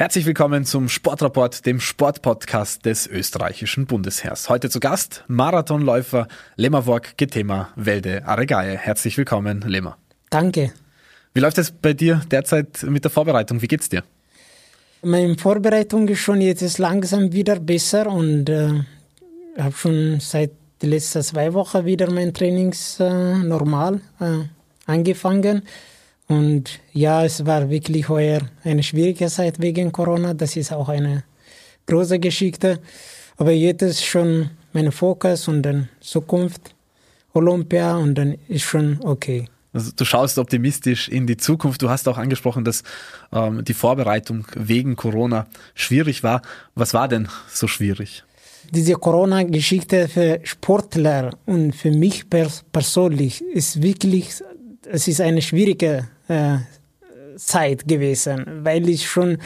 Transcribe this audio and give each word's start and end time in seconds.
Herzlich 0.00 0.24
willkommen 0.24 0.64
zum 0.64 0.88
Sportrapport, 0.88 1.66
dem 1.66 1.78
Sportpodcast 1.78 2.86
des 2.86 3.06
österreichischen 3.06 3.84
Bundesheers. 3.84 4.48
Heute 4.48 4.70
zu 4.70 4.80
Gast 4.80 5.24
Marathonläufer 5.28 6.26
Lemmerwork 6.56 7.18
Getema 7.18 7.68
Welde 7.76 8.24
Aregaye. 8.24 8.78
Herzlich 8.78 9.18
willkommen, 9.18 9.60
Lemmer. 9.66 9.98
Danke. 10.30 10.72
Wie 11.34 11.40
läuft 11.40 11.58
es 11.58 11.70
bei 11.70 11.92
dir 11.92 12.22
derzeit 12.30 12.82
mit 12.84 13.04
der 13.04 13.10
Vorbereitung? 13.10 13.60
Wie 13.60 13.68
geht's 13.68 13.90
dir? 13.90 14.02
Meine 15.02 15.36
Vorbereitung 15.36 16.08
ist 16.08 16.20
schon 16.20 16.40
jetzt 16.40 16.78
langsam 16.78 17.34
wieder 17.34 17.60
besser 17.60 18.06
und 18.06 18.48
äh, 18.48 18.70
habe 19.58 19.76
schon 19.76 20.18
seit 20.18 20.52
den 20.80 20.88
letzten 20.88 21.22
zwei 21.22 21.52
Wochen 21.52 21.84
wieder 21.84 22.10
mein 22.10 22.32
Trainings 22.32 22.98
äh, 23.00 23.34
normal 23.34 24.00
äh, 24.18 24.46
angefangen. 24.86 25.60
Und 26.30 26.78
ja, 26.92 27.24
es 27.24 27.44
war 27.44 27.68
wirklich 27.70 28.08
heuer 28.08 28.42
eine 28.62 28.84
schwierige 28.84 29.26
Zeit 29.26 29.60
wegen 29.60 29.90
Corona. 29.90 30.32
Das 30.32 30.56
ist 30.56 30.72
auch 30.72 30.88
eine 30.88 31.24
große 31.86 32.20
Geschichte. 32.20 32.78
Aber 33.36 33.50
jetzt 33.50 33.82
ist 33.82 34.04
schon 34.04 34.50
mein 34.72 34.92
Fokus 34.92 35.48
und 35.48 35.62
dann 35.62 35.88
Zukunft 36.00 36.72
Olympia 37.32 37.96
und 37.96 38.14
dann 38.14 38.36
ist 38.46 38.62
schon 38.62 39.00
okay. 39.02 39.48
Also 39.72 39.90
du 39.96 40.04
schaust 40.04 40.38
optimistisch 40.38 41.08
in 41.08 41.26
die 41.26 41.36
Zukunft. 41.36 41.82
Du 41.82 41.90
hast 41.90 42.06
auch 42.06 42.16
angesprochen, 42.16 42.64
dass 42.64 42.84
ähm, 43.32 43.64
die 43.64 43.74
Vorbereitung 43.74 44.46
wegen 44.54 44.94
Corona 44.94 45.48
schwierig 45.74 46.22
war. 46.22 46.42
Was 46.76 46.94
war 46.94 47.08
denn 47.08 47.26
so 47.52 47.66
schwierig? 47.66 48.22
Diese 48.70 48.94
Corona-Geschichte 48.94 50.06
für 50.06 50.38
Sportler 50.44 51.36
und 51.46 51.74
für 51.74 51.90
mich 51.90 52.30
pers 52.30 52.64
persönlich 52.70 53.42
ist 53.42 53.82
wirklich, 53.82 54.30
es 54.88 55.08
ist 55.08 55.20
eine 55.20 55.42
schwierige 55.42 56.06
äh, 56.30 56.58
Zeit 57.36 57.86
gewesen, 57.86 58.44
weil 58.62 58.88
ich 58.88 59.08
schon, 59.08 59.38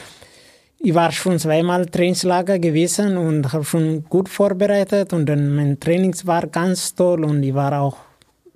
ich 0.78 0.94
war 0.94 1.12
schon 1.12 1.38
zweimal 1.38 1.86
Trainingslager 1.86 2.58
gewesen 2.58 3.16
und 3.16 3.52
habe 3.52 3.64
schon 3.64 4.04
gut 4.04 4.28
vorbereitet 4.28 5.12
und 5.12 5.26
dann 5.26 5.54
mein 5.54 5.80
Trainings 5.80 6.26
war 6.26 6.46
ganz 6.46 6.94
toll 6.94 7.24
und 7.24 7.42
ich 7.42 7.54
war 7.54 7.80
auch 7.80 7.96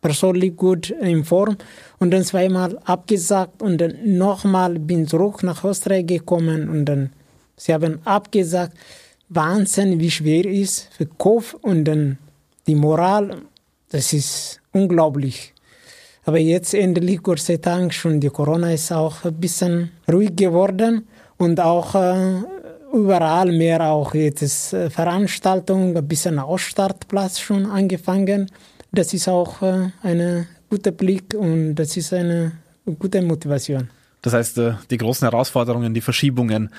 persönlich 0.00 0.56
gut 0.56 0.90
in 0.90 1.24
Form 1.24 1.56
und 1.98 2.12
dann 2.12 2.24
zweimal 2.24 2.78
abgesagt 2.84 3.62
und 3.62 3.80
dann 3.80 3.94
nochmal 4.04 4.78
bin 4.78 5.06
zurück 5.06 5.42
nach 5.42 5.64
Österreich 5.64 6.06
gekommen 6.06 6.68
und 6.68 6.84
dann 6.84 7.10
sie 7.56 7.74
haben 7.74 8.00
abgesagt. 8.04 8.76
Wahnsinn, 9.30 10.00
wie 10.00 10.10
schwer 10.10 10.46
ist 10.46 10.88
für 10.94 11.04
Kopf 11.04 11.54
und 11.60 11.84
dann 11.84 12.18
die 12.66 12.74
Moral, 12.74 13.42
das 13.90 14.12
ist 14.12 14.60
unglaublich. 14.72 15.52
Aber 16.24 16.38
jetzt 16.38 16.74
endlich, 16.74 17.22
Gott 17.22 17.40
sei 17.40 17.56
Dank, 17.56 17.94
schon 17.94 18.20
die 18.20 18.28
Corona 18.28 18.72
ist 18.72 18.92
auch 18.92 19.24
ein 19.24 19.34
bisschen 19.34 19.90
ruhig 20.10 20.36
geworden 20.36 21.06
und 21.38 21.58
auch 21.60 21.94
äh, 21.94 22.42
überall 22.92 23.52
mehr 23.52 23.80
auch 23.82 24.14
jetzt 24.14 24.72
äh, 24.72 24.90
Veranstaltung, 24.90 25.96
ein 25.96 26.06
bisschen 26.06 26.38
Ausstartplatz 26.38 27.38
schon 27.38 27.66
angefangen. 27.66 28.50
Das 28.92 29.14
ist 29.14 29.28
auch 29.28 29.62
äh, 29.62 29.90
ein 30.02 30.46
guter 30.68 30.90
Blick 30.90 31.34
und 31.34 31.74
das 31.74 31.96
ist 31.96 32.12
eine 32.12 32.52
gute 32.98 33.22
Motivation. 33.22 33.88
Das 34.22 34.32
heißt, 34.32 34.58
äh, 34.58 34.72
die 34.90 34.98
großen 34.98 35.28
Herausforderungen, 35.28 35.94
die 35.94 36.00
Verschiebungen, 36.00 36.70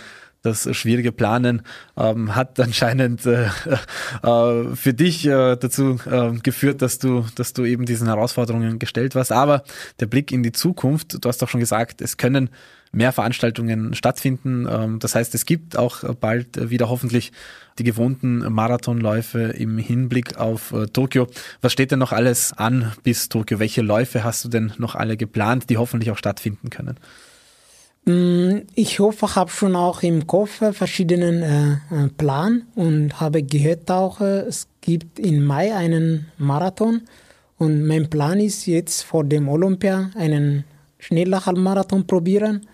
das 0.41 0.73
schwierige 0.75 1.11
Planen 1.11 1.63
ähm, 1.97 2.35
hat 2.35 2.59
anscheinend 2.59 3.25
äh, 3.25 3.45
äh, 4.23 4.75
für 4.75 4.93
dich 4.93 5.25
äh, 5.25 5.57
dazu 5.57 5.99
äh, 6.09 6.31
geführt, 6.39 6.81
dass 6.81 6.99
du, 6.99 7.25
dass 7.35 7.53
du 7.53 7.65
eben 7.65 7.85
diesen 7.85 8.07
Herausforderungen 8.07 8.79
gestellt 8.79 9.15
warst. 9.15 9.31
Aber 9.31 9.63
der 9.99 10.05
Blick 10.05 10.31
in 10.31 10.43
die 10.43 10.51
Zukunft, 10.51 11.23
du 11.23 11.27
hast 11.27 11.41
doch 11.41 11.49
schon 11.49 11.59
gesagt, 11.59 12.01
es 12.01 12.17
können 12.17 12.49
mehr 12.91 13.11
Veranstaltungen 13.11 13.93
stattfinden. 13.93 14.67
Ähm, 14.69 14.99
das 14.99 15.15
heißt, 15.15 15.35
es 15.35 15.45
gibt 15.45 15.77
auch 15.77 16.03
bald 16.15 16.69
wieder 16.69 16.89
hoffentlich 16.89 17.31
die 17.77 17.83
gewohnten 17.83 18.39
Marathonläufe 18.51 19.39
im 19.39 19.77
Hinblick 19.77 20.37
auf 20.37 20.71
äh, 20.71 20.87
Tokio. 20.87 21.27
Was 21.61 21.73
steht 21.73 21.91
denn 21.91 21.99
noch 21.99 22.11
alles 22.11 22.53
an 22.53 22.93
bis 23.03 23.29
Tokio? 23.29 23.59
Welche 23.59 23.81
Läufe 23.81 24.23
hast 24.23 24.45
du 24.45 24.49
denn 24.49 24.73
noch 24.77 24.95
alle 24.95 25.17
geplant, 25.17 25.69
die 25.69 25.77
hoffentlich 25.77 26.11
auch 26.11 26.17
stattfinden 26.17 26.69
können? 26.69 26.97
Mm, 28.09 28.63
ich 28.73 28.99
hoffe, 28.99 29.35
habe 29.35 29.51
schon 29.51 29.75
auch 29.75 30.01
im 30.01 30.25
Kopf 30.25 30.63
verschiedenen 30.71 31.43
äh, 31.43 31.73
äh, 31.73 32.07
Plan 32.17 32.63
und 32.73 33.21
habe 33.21 33.43
gehört 33.43 33.91
auch, 33.91 34.19
äh, 34.19 34.47
es 34.47 34.67
gibt 34.81 35.19
im 35.19 35.43
Mai 35.43 35.75
einen 35.75 36.25
Marathon 36.39 37.03
und 37.59 37.85
mein 37.85 38.09
Plan 38.09 38.39
ist 38.39 38.65
jetzt 38.65 39.03
vor 39.03 39.23
dem 39.25 39.47
Olympia 39.47 40.09
einen 40.15 40.63
Schnelllacher-Marathon 40.97 42.07
probieren 42.07 42.65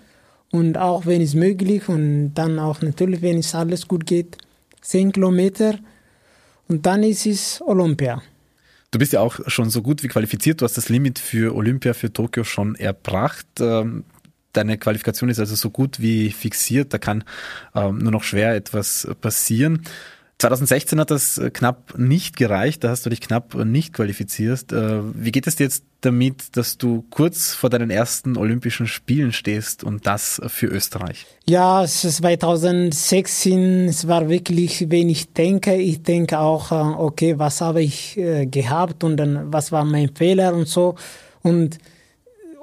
und 0.51 0.77
auch 0.77 1.05
wenn 1.05 1.21
es 1.21 1.33
möglich 1.33 1.89
und 1.89 2.33
dann 2.35 2.57
auch 2.57 2.81
natürlich, 2.81 3.21
wenn 3.21 3.39
es 3.39 3.53
alles 3.53 3.89
gut 3.89 4.05
geht, 4.05 4.37
10 4.83 5.11
Kilometer 5.11 5.77
und 6.69 6.85
dann 6.85 7.03
ist 7.03 7.25
es 7.25 7.61
Olympia. 7.65 8.23
Du 8.91 8.99
bist 8.99 9.11
ja 9.11 9.19
auch 9.19 9.37
schon 9.47 9.69
so 9.69 9.81
gut 9.81 10.01
wie 10.01 10.07
qualifiziert. 10.07 10.61
Du 10.61 10.63
hast 10.63 10.77
das 10.77 10.87
Limit 10.87 11.19
für 11.19 11.53
Olympia, 11.53 11.93
für 11.93 12.13
Tokio 12.13 12.45
schon 12.45 12.75
erbracht. 12.75 13.47
Deine 14.55 14.77
Qualifikation 14.77 15.29
ist 15.29 15.39
also 15.39 15.55
so 15.55 15.69
gut 15.69 15.99
wie 15.99 16.31
fixiert, 16.31 16.93
da 16.93 16.97
kann 16.97 17.23
ähm, 17.75 17.97
nur 17.97 18.11
noch 18.11 18.23
schwer 18.23 18.55
etwas 18.55 19.07
passieren. 19.21 19.81
2016 20.37 20.99
hat 20.99 21.11
das 21.11 21.41
knapp 21.53 21.97
nicht 21.97 22.35
gereicht, 22.35 22.83
da 22.83 22.89
hast 22.89 23.05
du 23.05 23.09
dich 23.09 23.21
knapp 23.21 23.55
nicht 23.55 23.93
qualifiziert. 23.93 24.71
Äh, 24.73 24.99
wie 25.13 25.31
geht 25.31 25.47
es 25.47 25.55
dir 25.55 25.63
jetzt 25.63 25.85
damit, 26.01 26.57
dass 26.57 26.77
du 26.77 27.05
kurz 27.09 27.53
vor 27.53 27.69
deinen 27.69 27.89
ersten 27.89 28.37
Olympischen 28.37 28.85
Spielen 28.85 29.31
stehst 29.31 29.83
und 29.83 30.05
das 30.05 30.41
für 30.47 30.67
Österreich? 30.67 31.25
Ja, 31.47 31.83
es 31.83 32.03
ist 32.03 32.17
2016, 32.17 33.87
es 33.87 34.07
war 34.07 34.27
wirklich, 34.27 34.89
wenn 34.89 35.09
ich 35.09 35.31
denke, 35.31 35.75
ich 35.75 36.03
denke 36.03 36.39
auch, 36.39 36.71
äh, 36.71 36.75
okay, 36.75 37.39
was 37.39 37.61
habe 37.61 37.81
ich 37.81 38.17
äh, 38.17 38.45
gehabt 38.45 39.05
und 39.05 39.17
dann, 39.17 39.53
was 39.53 39.71
war 39.71 39.85
mein 39.85 40.13
Fehler 40.13 40.53
und 40.53 40.67
so. 40.67 40.95
Und 41.43 41.79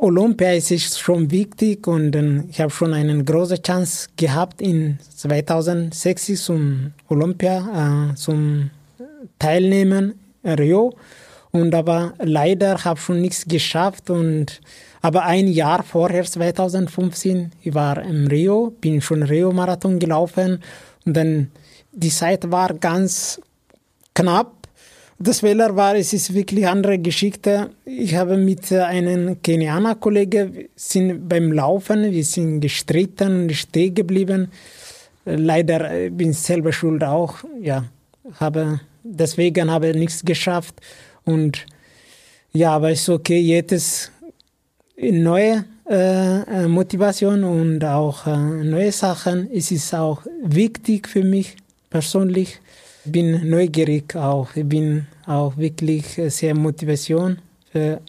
Olympia 0.02 0.54
ist 0.54 0.98
schon 0.98 1.30
wichtig 1.30 1.86
und 1.86 2.16
ich 2.50 2.60
habe 2.60 2.72
schon 2.72 2.92
eine 2.92 3.22
große 3.22 3.62
Chance 3.62 4.08
gehabt 4.16 4.60
in 4.60 4.98
2006 5.14 6.44
zum 6.44 6.92
Olympia 7.08 8.10
äh, 8.10 8.14
zum 8.16 8.70
Teilnehmen 9.38 10.18
in 10.42 10.50
Rio. 10.54 10.96
Und 11.52 11.72
aber 11.72 12.14
leider 12.18 12.82
habe 12.82 12.98
ich 12.98 13.04
schon 13.04 13.20
nichts 13.20 13.46
geschafft 13.46 14.10
und 14.10 14.60
aber 15.02 15.22
ein 15.22 15.46
Jahr 15.46 15.84
vorher 15.84 16.24
2015 16.24 17.52
ich 17.62 17.72
war 17.72 18.02
im 18.02 18.26
Rio 18.26 18.72
bin 18.80 19.00
schon 19.00 19.22
Rio 19.22 19.52
Marathon 19.52 20.00
gelaufen. 20.00 20.64
Und 21.06 21.16
dann 21.16 21.52
die 21.92 22.10
Zeit 22.10 22.50
war 22.50 22.74
ganz 22.74 23.40
knapp 24.16 24.61
das 25.22 25.40
Fehler 25.40 25.74
war, 25.76 25.94
es 25.94 26.12
ist 26.12 26.34
wirklich 26.34 26.66
andere 26.66 26.98
Geschichte. 26.98 27.70
Ich 27.84 28.14
habe 28.14 28.36
mit 28.36 28.72
einem 28.72 29.40
Kenianer 29.42 29.94
Kollege 29.94 30.68
sind 30.76 31.28
beim 31.28 31.52
Laufen, 31.52 32.10
wir 32.10 32.24
sind 32.24 32.60
gestritten 32.60 33.42
und 33.42 33.52
stehen 33.52 33.94
geblieben. 33.94 34.50
Leider 35.24 35.90
äh, 35.90 36.10
bin 36.10 36.30
ich 36.30 36.38
selber 36.38 36.72
schuld 36.72 37.04
auch. 37.04 37.36
Ja, 37.60 37.84
habe 38.40 38.80
deswegen 39.04 39.70
habe 39.70 39.90
ich 39.90 39.96
nichts 39.96 40.24
geschafft 40.24 40.74
und 41.24 41.66
ja, 42.52 42.72
aber 42.72 42.90
ist 42.90 43.08
okay. 43.08 43.58
Ist 43.58 44.12
neue 44.96 45.64
äh, 45.88 46.42
äh, 46.42 46.68
Motivation 46.68 47.44
und 47.44 47.84
auch 47.84 48.26
äh, 48.26 48.36
neue 48.36 48.92
Sachen. 48.92 49.48
Es 49.52 49.70
ist 49.70 49.94
auch 49.94 50.22
wichtig 50.44 51.08
für 51.08 51.22
mich 51.22 51.56
persönlich 51.90 52.60
bin 53.04 53.48
neugierig 53.48 54.14
auch. 54.16 54.54
Ich 54.54 54.66
bin 54.66 55.06
auch 55.26 55.56
wirklich 55.56 56.18
äh, 56.18 56.30
sehr 56.30 56.54
Motivation 56.54 57.38
für 57.70 58.00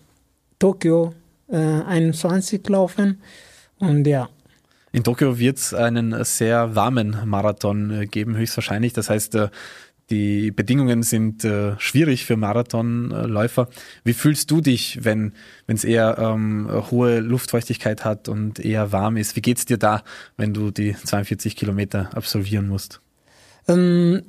Tokio 0.59 1.13
äh, 1.49 1.57
21 1.57 2.67
laufen. 2.69 3.21
Und 3.79 4.05
ja. 4.07 4.29
In 4.91 5.03
Tokio 5.03 5.39
wird 5.39 5.57
es 5.57 5.73
einen 5.73 6.23
sehr 6.23 6.75
warmen 6.75 7.17
Marathon 7.25 7.91
äh, 7.91 8.05
geben, 8.05 8.37
höchstwahrscheinlich. 8.37 8.93
Das 8.93 9.09
heißt, 9.09 9.35
äh, 9.35 9.49
die 10.09 10.51
Bedingungen 10.51 11.01
sind 11.01 11.45
äh, 11.45 11.79
schwierig 11.79 12.25
für 12.25 12.35
Marathonläufer. 12.35 13.69
Wie 14.03 14.13
fühlst 14.13 14.51
du 14.51 14.61
dich, 14.61 14.99
wenn 15.03 15.33
es 15.65 15.83
eher 15.83 16.17
ähm, 16.19 16.69
hohe 16.91 17.19
Luftfeuchtigkeit 17.19 18.03
hat 18.03 18.27
und 18.27 18.59
eher 18.59 18.91
warm 18.91 19.17
ist? 19.17 19.35
Wie 19.35 19.41
geht 19.41 19.57
es 19.57 19.65
dir 19.65 19.77
da, 19.77 20.03
wenn 20.37 20.53
du 20.53 20.71
die 20.71 20.93
42 20.93 21.55
Kilometer 21.55 22.09
absolvieren 22.15 22.67
musst? 22.67 22.99
Ähm, 23.67 24.23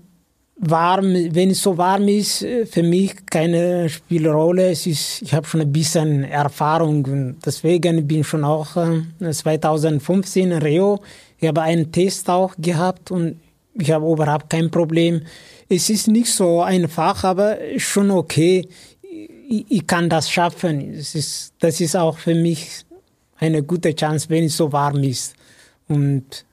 warm, 0.57 1.15
wenn 1.35 1.51
es 1.51 1.63
so 1.63 1.77
warm 1.77 2.09
ist, 2.09 2.43
äh, 2.43 2.67
für 2.67 2.83
mich 2.83 3.27
keine 3.27 3.89
Spielrolle. 3.89 4.71
Es 4.71 4.87
ist, 4.87 5.23
ich 5.23 5.35
habe 5.35 5.47
schon 5.47 5.61
ein 5.61 5.73
bisschen 5.73 6.25
Erfahrung 6.25 7.05
und 7.05 7.37
deswegen 7.45 8.07
bin 8.07 8.21
ich 8.21 8.29
schon 8.29 8.45
auch 8.45 8.77
2015 9.21 10.51
äh, 10.51 10.55
in 10.55 10.63
Rio. 10.63 11.01
Ich 11.39 11.49
habe 11.49 11.63
einen 11.63 11.91
Test 11.91 12.31
auch 12.31 12.55
gehabt 12.59 13.11
und 13.11 13.41
ich 13.75 13.91
habe 13.91 14.11
überhaupt 14.11 14.49
kein 14.51 14.71
Problem. 14.71 15.23
Es 15.69 15.91
ist 15.91 16.09
nicht 16.09 16.33
so 16.33 16.63
einfach, 16.63 17.25
aber 17.25 17.59
schon 17.79 18.11
okay. 18.11 18.69
Ich, 19.49 19.67
ich 19.69 19.87
kann 19.87 20.09
das 20.09 20.31
schaffen. 20.31 20.95
Es 20.95 21.15
ist, 21.15 21.53
das 21.59 21.81
ist 21.81 21.97
auch 21.97 22.19
für 22.19 22.35
mich 22.35 22.85
eine 23.39 23.63
gute 23.63 23.95
Chance, 23.95 24.31
wenn 24.31 24.45
es 24.45 24.57
so 24.57 24.73
warm 24.73 25.03
ist. 25.03 25.35
Und 25.89 26.45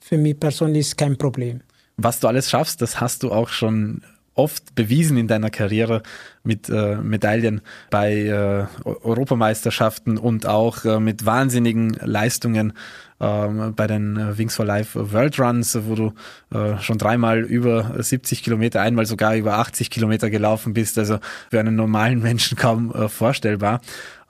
für 0.00 0.18
mich 0.18 0.38
persönlich 0.38 0.80
ist 0.80 0.98
kein 0.98 1.16
Problem. 1.16 1.62
Was 2.00 2.20
du 2.20 2.28
alles 2.28 2.48
schaffst, 2.48 2.80
das 2.80 3.00
hast 3.00 3.24
du 3.24 3.32
auch 3.32 3.48
schon 3.48 4.02
oft 4.34 4.76
bewiesen 4.76 5.16
in 5.16 5.26
deiner 5.26 5.50
Karriere 5.50 6.02
mit 6.44 6.68
äh, 6.68 6.96
Medaillen 6.96 7.60
bei 7.90 8.12
äh, 8.14 8.66
Europameisterschaften 8.84 10.16
und 10.16 10.46
auch 10.46 10.84
äh, 10.84 11.00
mit 11.00 11.26
wahnsinnigen 11.26 11.94
Leistungen 11.94 12.72
ähm, 13.20 13.74
bei 13.74 13.88
den 13.88 14.16
äh, 14.16 14.38
Wings 14.38 14.54
for 14.54 14.64
Life 14.64 15.12
World 15.12 15.40
Runs, 15.40 15.76
wo 15.86 15.96
du 15.96 16.14
äh, 16.56 16.78
schon 16.80 16.98
dreimal 16.98 17.40
über 17.40 18.00
70 18.00 18.44
Kilometer, 18.44 18.80
einmal 18.80 19.06
sogar 19.06 19.34
über 19.34 19.58
80 19.58 19.90
Kilometer 19.90 20.30
gelaufen 20.30 20.74
bist. 20.74 20.98
Also 20.98 21.18
für 21.50 21.58
einen 21.58 21.74
normalen 21.74 22.22
Menschen 22.22 22.56
kaum 22.56 22.94
äh, 22.94 23.08
vorstellbar. 23.08 23.80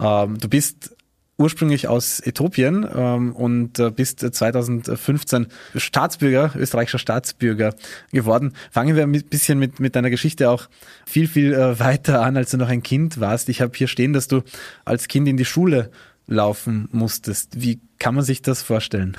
Ähm, 0.01 0.39
du 0.39 0.49
bist 0.49 0.97
ursprünglich 1.39 1.87
aus 1.87 2.21
Äthiopien 2.21 2.87
ähm, 2.95 3.35
und 3.35 3.79
äh, 3.79 3.91
bist 3.91 4.21
2015 4.21 5.47
Staatsbürger, 5.77 6.53
österreichischer 6.57 6.99
Staatsbürger 6.99 7.75
geworden. 8.11 8.55
Fangen 8.71 8.97
wir 8.97 9.05
ein 9.05 9.13
bisschen 9.13 9.59
mit, 9.59 9.79
mit 9.79 9.95
deiner 9.95 10.11
Geschichte 10.11 10.51
auch 10.51 10.69
viel, 11.07 11.29
viel 11.29 11.55
äh, 11.55 11.79
weiter 11.79 12.23
an, 12.23 12.37
als 12.37 12.51
du 12.51 12.57
noch 12.57 12.69
ein 12.69 12.83
Kind 12.83 13.21
warst. 13.21 13.49
Ich 13.49 13.61
habe 13.61 13.73
hier 13.77 13.87
stehen, 13.87 14.13
dass 14.13 14.27
du 14.27 14.43
als 14.85 15.07
Kind 15.07 15.29
in 15.29 15.37
die 15.37 15.45
Schule 15.45 15.91
laufen 16.27 16.89
musstest. 16.91 17.63
Wie 17.63 17.79
kann 18.01 18.17
man 18.17 18.25
sich 18.25 18.43
das 18.43 18.63
vorstellen? 18.63 19.17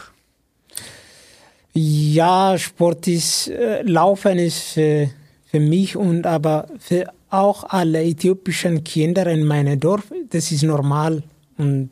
Ja, 1.73 2.57
Sport 2.57 3.07
ist, 3.07 3.47
äh, 3.47 3.81
Laufen 3.83 4.37
ist 4.39 4.73
für, 4.73 5.09
für 5.45 5.59
mich 5.61 5.95
und 5.95 6.27
aber 6.27 6.67
für 6.79 7.13
auch 7.29 7.63
alle 7.69 8.03
äthiopischen 8.03 8.83
Kinder 8.83 9.25
in 9.27 9.45
meinem 9.45 9.79
Dorf, 9.79 10.03
das 10.31 10.51
ist 10.51 10.63
normal. 10.63 11.23
Und 11.57 11.91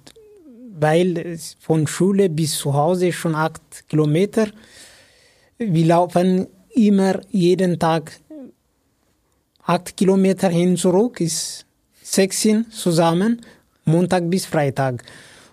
weil 0.79 1.37
von 1.59 1.87
Schule 1.87 2.29
bis 2.29 2.57
zu 2.57 2.73
Hause 2.73 3.11
schon 3.11 3.35
acht 3.35 3.87
Kilometer. 3.87 4.47
Wir 5.57 5.85
laufen 5.85 6.47
immer 6.75 7.19
jeden 7.31 7.79
Tag 7.79 8.19
acht 9.65 9.97
Kilometer 9.97 10.49
hin 10.49 10.77
zurück, 10.77 11.19
ist 11.19 11.65
16 12.03 12.71
zusammen, 12.71 13.41
Montag 13.85 14.29
bis 14.29 14.45
Freitag. 14.45 15.03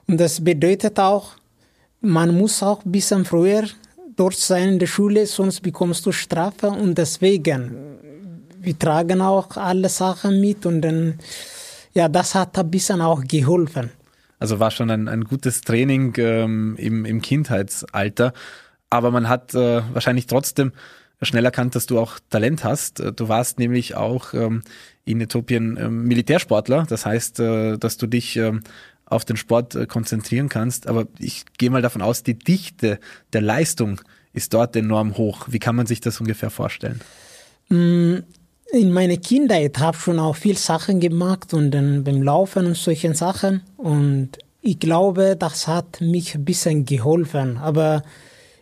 Und 0.07 0.21
das 0.21 0.43
bedeutet 0.43 0.99
auch, 1.01 1.33
man 2.01 2.37
muss 2.37 2.63
auch 2.63 2.85
ein 2.85 2.93
bisschen 2.93 3.25
früher 3.25 3.65
dort 4.17 4.37
sein 4.37 4.75
in 4.75 4.79
der 4.79 4.87
Schule, 4.87 5.27
sonst 5.27 5.63
bekommst 5.63 6.05
du 6.07 6.13
Strafe 6.13 6.69
und 6.69 6.97
deswegen, 6.97 7.75
wir 8.61 8.79
tragen 8.79 9.21
auch 9.21 9.57
alle 9.57 9.89
Sachen 9.89 10.41
mit 10.41 10.67
und 10.67 10.83
dann, 10.83 11.19
ja, 11.95 12.09
das 12.09 12.35
hat 12.35 12.59
ein 12.59 12.71
bisschen 12.71 13.01
auch 13.01 13.23
geholfen. 13.27 13.91
Also 14.45 14.61
war 14.61 14.71
schon 14.71 14.91
ein, 14.91 15.09
ein 15.09 15.25
gutes 15.25 15.63
Training 15.63 16.13
ähm, 16.19 16.77
im, 16.77 17.07
im 17.07 17.23
Kindheitsalter. 17.23 18.35
Aber 18.91 19.11
man 19.11 19.31
hat 19.31 19.55
äh, 19.55 19.81
wahrscheinlich 19.95 20.27
trotzdem 20.27 20.73
schnell 21.23 21.47
erkannt, 21.47 21.75
dass 21.75 21.87
du 21.87 21.99
auch 21.99 22.19
Talent 22.29 22.63
hast. 22.63 22.99
Du 22.99 23.29
warst 23.31 23.59
nämlich 23.59 23.95
auch 23.95 24.35
ähm, 24.35 24.61
in 25.07 25.19
Äthiopien 25.23 25.79
ähm, 25.81 26.05
Militärsportler. 26.05 26.85
Das 26.87 27.07
heißt, 27.07 27.41
äh, 27.41 27.79
dass 27.79 27.97
du 27.97 28.07
dich 28.07 28.37
ähm, 28.37 28.61
auf 29.07 29.25
den 29.25 29.39
Sport 29.39 29.77
äh, 29.77 29.87
konzentrieren 29.87 30.51
kannst. 30.51 30.89
Aber 30.89 31.07
ich 31.19 31.47
gehe 31.57 31.71
mal 31.71 31.81
davon 31.81 32.03
aus, 32.03 32.23
die 32.23 32.39
Dichte 32.39 33.01
der 33.33 33.41
Leistung 33.41 34.03
ist 34.35 34.53
dort 34.53 34.77
enorm 34.77 35.17
hoch. 35.17 35.47
Wie 35.49 35.59
kann 35.59 35.75
man 35.75 35.87
sich 35.87 36.03
das 36.03 36.21
ungefähr 36.21 36.51
vorstellen? 36.51 37.01
In 38.73 38.93
meiner 38.93 39.17
Kindheit 39.17 39.79
habe 39.79 39.97
schon 39.97 40.19
auch 40.19 40.37
viel 40.37 40.57
Sachen 40.57 40.99
gemacht 40.99 41.55
und 41.55 41.71
dann 41.71 42.03
beim 42.03 42.23
Laufen 42.23 42.67
und 42.67 42.77
solchen 42.77 43.15
Sachen. 43.15 43.63
Und 43.77 44.31
ich 44.63 44.79
glaube, 44.79 45.37
das 45.39 45.69
hat 45.69 46.01
mich 46.01 46.35
ein 46.35 46.45
bisschen 46.45 46.85
geholfen. 46.85 47.59
Aber 47.59 48.03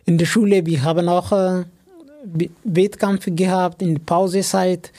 in 0.05 0.17
der 0.17 0.25
Schule, 0.25 0.65
wir 0.65 0.83
haben 0.83 1.07
auch 1.07 1.31
äh, 1.31 1.63
Wettkämpfe 2.63 3.31
gehabt 3.31 3.81
in 3.81 3.95
der 3.95 4.01
Pausezeit. 4.01 4.91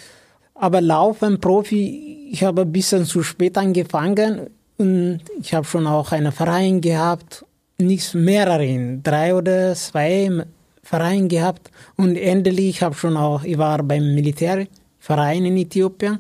Aber 0.55 0.81
Laufen, 0.81 1.41
Profi, 1.41 2.29
ich 2.33 2.43
habe 2.43 2.63
ein 2.63 2.73
bisschen 2.73 3.05
zu 3.05 3.23
spät 3.23 3.59
angefangen 3.59 4.49
und 4.79 5.21
ich 5.41 5.55
habe 5.55 5.67
schon 5.67 5.87
auch 5.87 6.13
einen 6.13 6.33
Verein 6.33 6.81
gehabt, 6.81 7.45
nicht 7.79 8.15
mehrere, 8.15 8.99
drei 9.03 9.35
oder 9.35 9.75
zwei 9.75 10.45
Vereine 10.83 11.29
gehabt 11.29 11.71
und 11.97 12.17
endlich 12.17 12.83
habe 12.83 12.95
schon 12.95 13.17
auch, 13.17 13.45
ich 13.45 13.59
war 13.59 13.83
beim 13.83 14.15
Militär 14.15 14.67
Verein 15.05 15.45
in 15.45 15.59
Äthiopien. 15.59 16.17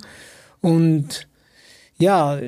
Und 0.60 1.26
ja, 1.96 2.38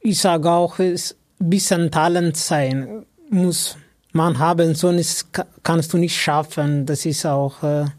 ich 0.00 0.18
sage 0.18 0.50
auch, 0.50 0.78
es 0.78 1.16
ein 1.40 1.48
bisschen 1.50 1.90
Talent 1.90 2.36
sein 2.36 3.06
muss 3.30 3.78
man 4.12 4.38
haben, 4.38 4.74
sonst 4.74 5.28
kannst 5.62 5.92
du 5.92 5.98
nicht 5.98 6.20
schaffen. 6.20 6.84
Das 6.84 7.06
ist 7.06 7.24
auch 7.24 7.62
ein 7.62 7.86
äh, 7.86 7.90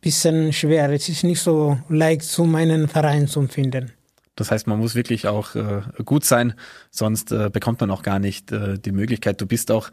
bisschen 0.00 0.52
schwer. 0.52 0.90
Es 0.90 1.08
ist 1.08 1.24
nicht 1.24 1.40
so 1.40 1.78
leicht, 1.88 2.22
zu 2.22 2.44
meinen 2.44 2.88
Verein 2.88 3.26
zu 3.26 3.46
finden. 3.48 3.92
Das 4.36 4.52
heißt, 4.52 4.68
man 4.68 4.78
muss 4.78 4.94
wirklich 4.94 5.26
auch 5.26 5.56
äh, 5.56 5.82
gut 6.04 6.24
sein, 6.24 6.54
sonst 6.92 7.32
äh, 7.32 7.50
bekommt 7.52 7.80
man 7.80 7.90
auch 7.90 8.04
gar 8.04 8.20
nicht 8.20 8.52
äh, 8.52 8.78
die 8.78 8.92
Möglichkeit. 8.92 9.40
Du 9.40 9.46
bist 9.46 9.72
auch 9.72 9.90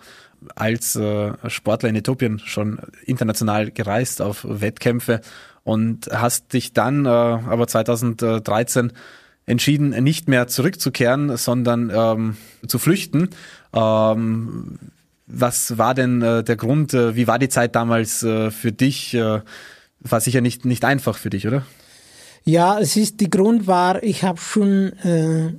als 0.54 0.95
äh, 0.95 1.33
Sportler 1.50 1.89
in 1.89 1.95
Äthiopien 1.95 2.38
schon 2.38 2.80
international 3.06 3.71
gereist 3.71 4.21
auf 4.21 4.45
Wettkämpfe 4.48 5.21
und 5.66 6.08
hast 6.14 6.54
dich 6.54 6.72
dann 6.72 7.06
äh, 7.06 7.10
aber 7.10 7.68
2013 7.68 8.94
entschieden, 9.46 9.90
nicht 10.04 10.30
mehr 10.30 10.48
zurückzukehren, 10.48 11.36
sondern 11.36 11.92
ähm, 11.94 12.38
zu 12.66 12.80
flüchten. 12.80 13.30
Ähm, 13.74 14.80
was 15.28 15.78
war 15.78 15.94
denn 15.96 16.22
äh, 16.22 16.44
der 16.44 16.56
Grund? 16.56 16.94
Äh, 16.94 17.16
wie 17.16 17.28
war 17.28 17.40
die 17.40 17.50
Zeit 17.50 17.76
damals 17.76 18.24
äh, 18.24 18.52
für 18.52 18.72
dich? 18.72 19.14
Äh, 19.16 19.42
war 20.00 20.22
sicher 20.22 20.42
nicht, 20.42 20.66
nicht 20.66 20.86
einfach 20.86 21.18
für 21.18 21.32
dich, 21.32 21.48
oder? 21.48 21.64
Ja, 22.44 22.80
es 22.80 22.96
ist, 22.96 23.20
die 23.22 23.30
Grund 23.30 23.66
war, 23.66 24.04
ich 24.04 24.24
habe 24.24 24.40
schon, 24.40 24.94
äh, 25.04 25.52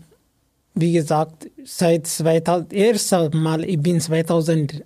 wie 0.75 0.93
gesagt, 0.93 1.49
seit 1.65 2.07
2000, 2.07 2.73
erst 2.73 3.13
Mal, 3.35 3.65
ich 3.65 3.81
bin 3.81 4.01
2011 4.01 4.85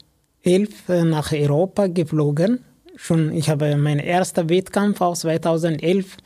äh, 0.89 1.05
nach 1.05 1.33
Europa 1.33 1.89
geflogen. 1.89 2.61
Schon, 3.03 3.33
ich 3.33 3.49
habe 3.49 3.79
meinen 3.79 3.99
ersten 3.99 4.51
Wettkampf 4.51 5.01
aus 5.01 5.21
2011 5.21 6.19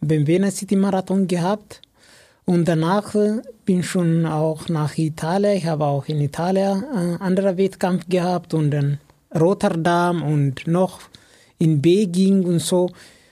beim 0.00 0.26
Vienna 0.26 0.50
City 0.50 0.76
Marathon 0.76 1.28
gehabt. 1.28 1.82
Und 2.46 2.66
danach 2.66 3.12
bin 3.66 3.80
ich 3.80 3.86
schon 3.86 4.24
auch 4.24 4.66
nach 4.70 4.96
Italien. 4.96 5.58
Ich 5.58 5.66
habe 5.66 5.84
auch 5.84 6.06
in 6.06 6.22
Italien 6.22 6.84
äh, 6.84 7.22
andere 7.22 7.58
Wettkampf 7.58 8.08
gehabt 8.08 8.54
und 8.54 8.70
dann 8.70 8.98
Rotterdam 9.38 10.22
und 10.22 10.66
noch 10.66 11.00
in 11.58 11.82
Beijing 11.82 12.44
und 12.46 12.60
so. 12.60 12.90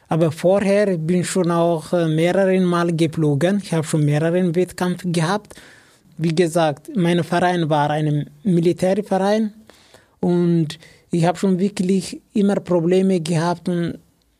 Aber 0.08 0.30
vorher 0.30 0.98
bin 0.98 1.22
ich 1.22 1.30
schon 1.30 1.50
auch 1.50 1.94
äh, 1.94 2.06
mehrere 2.06 2.60
Mal 2.60 2.94
geflogen. 2.94 3.62
Ich 3.64 3.72
habe 3.72 3.86
schon 3.86 4.04
mehrere 4.04 4.54
Wettkämpfe 4.54 5.10
gehabt. 5.10 5.54
Wie 6.18 6.34
gesagt, 6.34 6.90
mein 6.94 7.24
Verein 7.24 7.70
war 7.70 7.88
ein 7.88 8.28
Militärverein 8.42 9.54
und 10.20 10.78
ich 11.10 11.24
habe 11.24 11.38
schon 11.38 11.58
wirklich 11.58 12.20
immer 12.32 12.56
Probleme 12.56 13.20
gehabt 13.20 13.68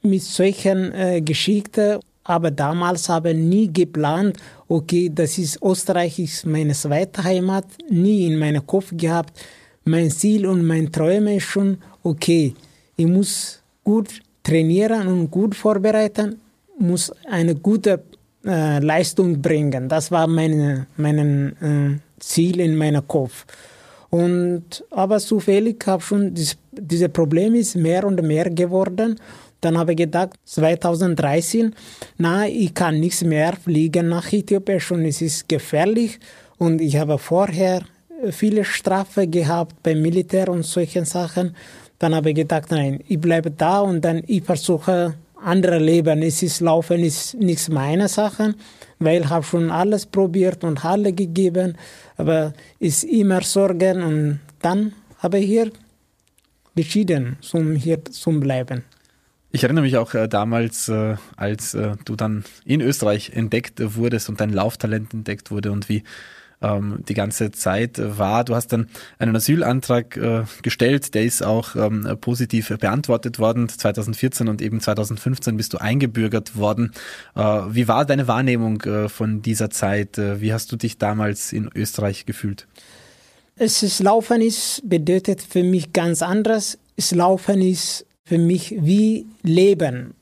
mit 0.03 0.23
solchen 0.23 0.93
äh, 0.93 1.21
Geschichten. 1.21 1.99
Aber 2.25 2.51
damals 2.51 3.09
habe 3.09 3.31
ich 3.31 3.37
nie 3.37 3.73
geplant, 3.73 4.37
okay, 4.69 5.11
das 5.13 5.39
ist 5.39 5.61
Österreich, 5.63 6.19
ist 6.19 6.47
meine 6.47 6.75
zweite 6.75 7.25
Heimat, 7.25 7.65
nie 7.89 8.27
in 8.27 8.39
meinem 8.39 8.65
Kopf 8.67 8.93
gehabt. 8.93 9.41
Mein 9.85 10.11
Ziel 10.11 10.47
und 10.47 10.65
mein 10.65 10.93
Träume 10.93 11.37
ist 11.37 11.45
schon, 11.45 11.79
okay, 12.05 12.55
ich 12.97 13.07
muss 13.07 13.61
gut 13.83 14.21
trainieren 14.43 15.09
und 15.09 15.31
gut 15.31 15.55
vorbereiten, 15.55 16.39
muss 16.79 17.11
eine 17.29 17.55
gute 17.55 18.03
äh, 18.45 18.79
Leistung 18.79 19.41
bringen. 19.41 19.89
Das 19.89 20.11
war 20.11 20.27
mein 20.27 20.87
meine, 20.97 21.53
äh, 21.61 22.21
Ziel 22.21 22.61
in 22.61 22.77
meinem 22.77 23.07
Kopf. 23.09 23.47
Und, 24.11 24.85
aber 24.91 25.19
zufällig 25.19 25.87
habe 25.87 26.03
schon 26.03 26.35
dieses, 26.35 26.59
dieses 26.73 27.09
Problem 27.09 27.55
ist 27.55 27.77
mehr 27.77 28.05
und 28.05 28.21
mehr 28.23 28.51
geworden. 28.51 29.19
Dann 29.61 29.79
habe 29.79 29.93
ich 29.93 29.99
gedacht, 29.99 30.31
2013, 30.45 31.75
na, 32.19 32.47
ich 32.47 32.75
kann 32.75 32.99
nichts 32.99 33.23
mehr 33.23 33.53
fliegen 33.53 34.09
nach 34.09 34.33
Äthiopien, 34.33 34.81
schon 34.81 35.05
es 35.05 35.23
ist 35.23 35.49
gefährlich. 35.49 36.19
Und 36.59 36.81
ich 36.81 36.97
habe 36.97 37.19
vorher 37.19 37.83
viele 38.31 38.65
Strafen 38.65 39.31
gehabt 39.31 39.83
beim 39.83 40.03
Militär 40.03 40.49
und 40.49 40.65
solchen 40.65 41.05
Sachen. 41.05 41.55
Dann 41.99 42.15
habe 42.15 42.31
ich 42.31 42.37
gedacht, 42.37 42.71
nein, 42.71 43.01
ich 43.09 43.21
bleibe 43.21 43.51
da 43.51 43.81
und 43.81 44.01
dann 44.03 44.23
ich 44.27 44.43
versuche 44.43 45.15
andere 45.43 45.79
Leben. 45.79 46.23
Es 46.23 46.43
ist 46.43 46.61
Laufen 46.61 47.01
ist 47.01 47.35
nichts 47.35 47.69
meiner 47.69 48.09
Sachen, 48.09 48.55
weil 48.99 49.23
ich 49.23 49.29
habe 49.29 49.45
schon 49.45 49.71
alles 49.71 50.07
probiert 50.07 50.65
und 50.65 50.85
alle 50.85 51.13
gegeben, 51.13 51.77
aber 52.17 52.53
ist 52.79 53.05
immer 53.05 53.43
Sorgen 53.43 54.03
und 54.03 54.41
dann 54.61 54.93
habe 55.19 55.39
ich 55.39 55.47
hier 55.47 55.71
entschieden, 56.75 57.37
zum 57.41 57.75
hier 57.77 58.05
zu 58.05 58.39
bleiben. 58.41 58.85
Ich 59.53 59.65
erinnere 59.65 59.83
mich 59.83 59.97
auch 59.97 60.15
äh, 60.15 60.29
damals, 60.29 60.89
äh, 60.89 61.17
als 61.37 61.75
äh, 61.75 61.97
du 62.05 62.15
dann 62.15 62.45
in 62.65 62.81
Österreich 62.81 63.31
entdeckt 63.35 63.81
wurdest 63.97 64.29
und 64.29 64.41
dein 64.41 64.51
Lauftalent 64.51 65.13
entdeckt 65.13 65.51
wurde 65.51 65.73
und 65.73 65.89
wie 65.89 66.05
ähm, 66.63 66.99
die 67.09 67.15
ganze 67.15 67.51
Zeit 67.53 67.99
war. 67.99 68.45
Du 68.45 68.55
hast 68.55 68.69
dann 68.73 68.89
einen 69.19 69.35
Asylantrag 69.35 70.17
äh, 70.17 70.43
gestellt, 70.63 71.15
der 71.15 71.25
ist 71.25 71.43
auch 71.43 71.77
ähm, 71.77 72.17
positiv 72.21 72.69
beantwortet 72.69 73.39
worden. 73.39 73.69
2014 73.69 74.49
und 74.49 74.63
eben 74.63 74.81
2015 74.81 75.57
bist 75.57 75.73
du 75.73 75.79
eingebürgert 75.79 76.57
worden. 76.57 76.93
Äh, 77.35 77.41
wie 77.41 77.89
war 77.89 78.05
deine 78.05 78.29
Wahrnehmung 78.29 78.81
äh, 78.83 79.09
von 79.09 79.43
dieser 79.43 79.71
Zeit? 79.71 80.19
Äh, 80.19 80.41
wie 80.41 80.53
hast 80.53 80.71
du 80.73 80.77
dich 80.77 80.99
damals 80.99 81.53
in 81.53 81.71
Österreich 81.75 82.27
gefühlt? 82.27 82.67
Es 83.57 84.01
Laufen 84.01 84.41
ist 84.41 84.89
bedeutet 84.89 85.43
für 85.43 85.63
mich 85.63 85.93
ganz 85.93 86.23
anders. 86.23 86.79
Es 86.97 87.13
Laufen 87.13 87.61
ist 87.61 88.07
für 88.25 88.39
mich 88.39 88.75
wie 88.79 89.27
Leben. 89.43 90.15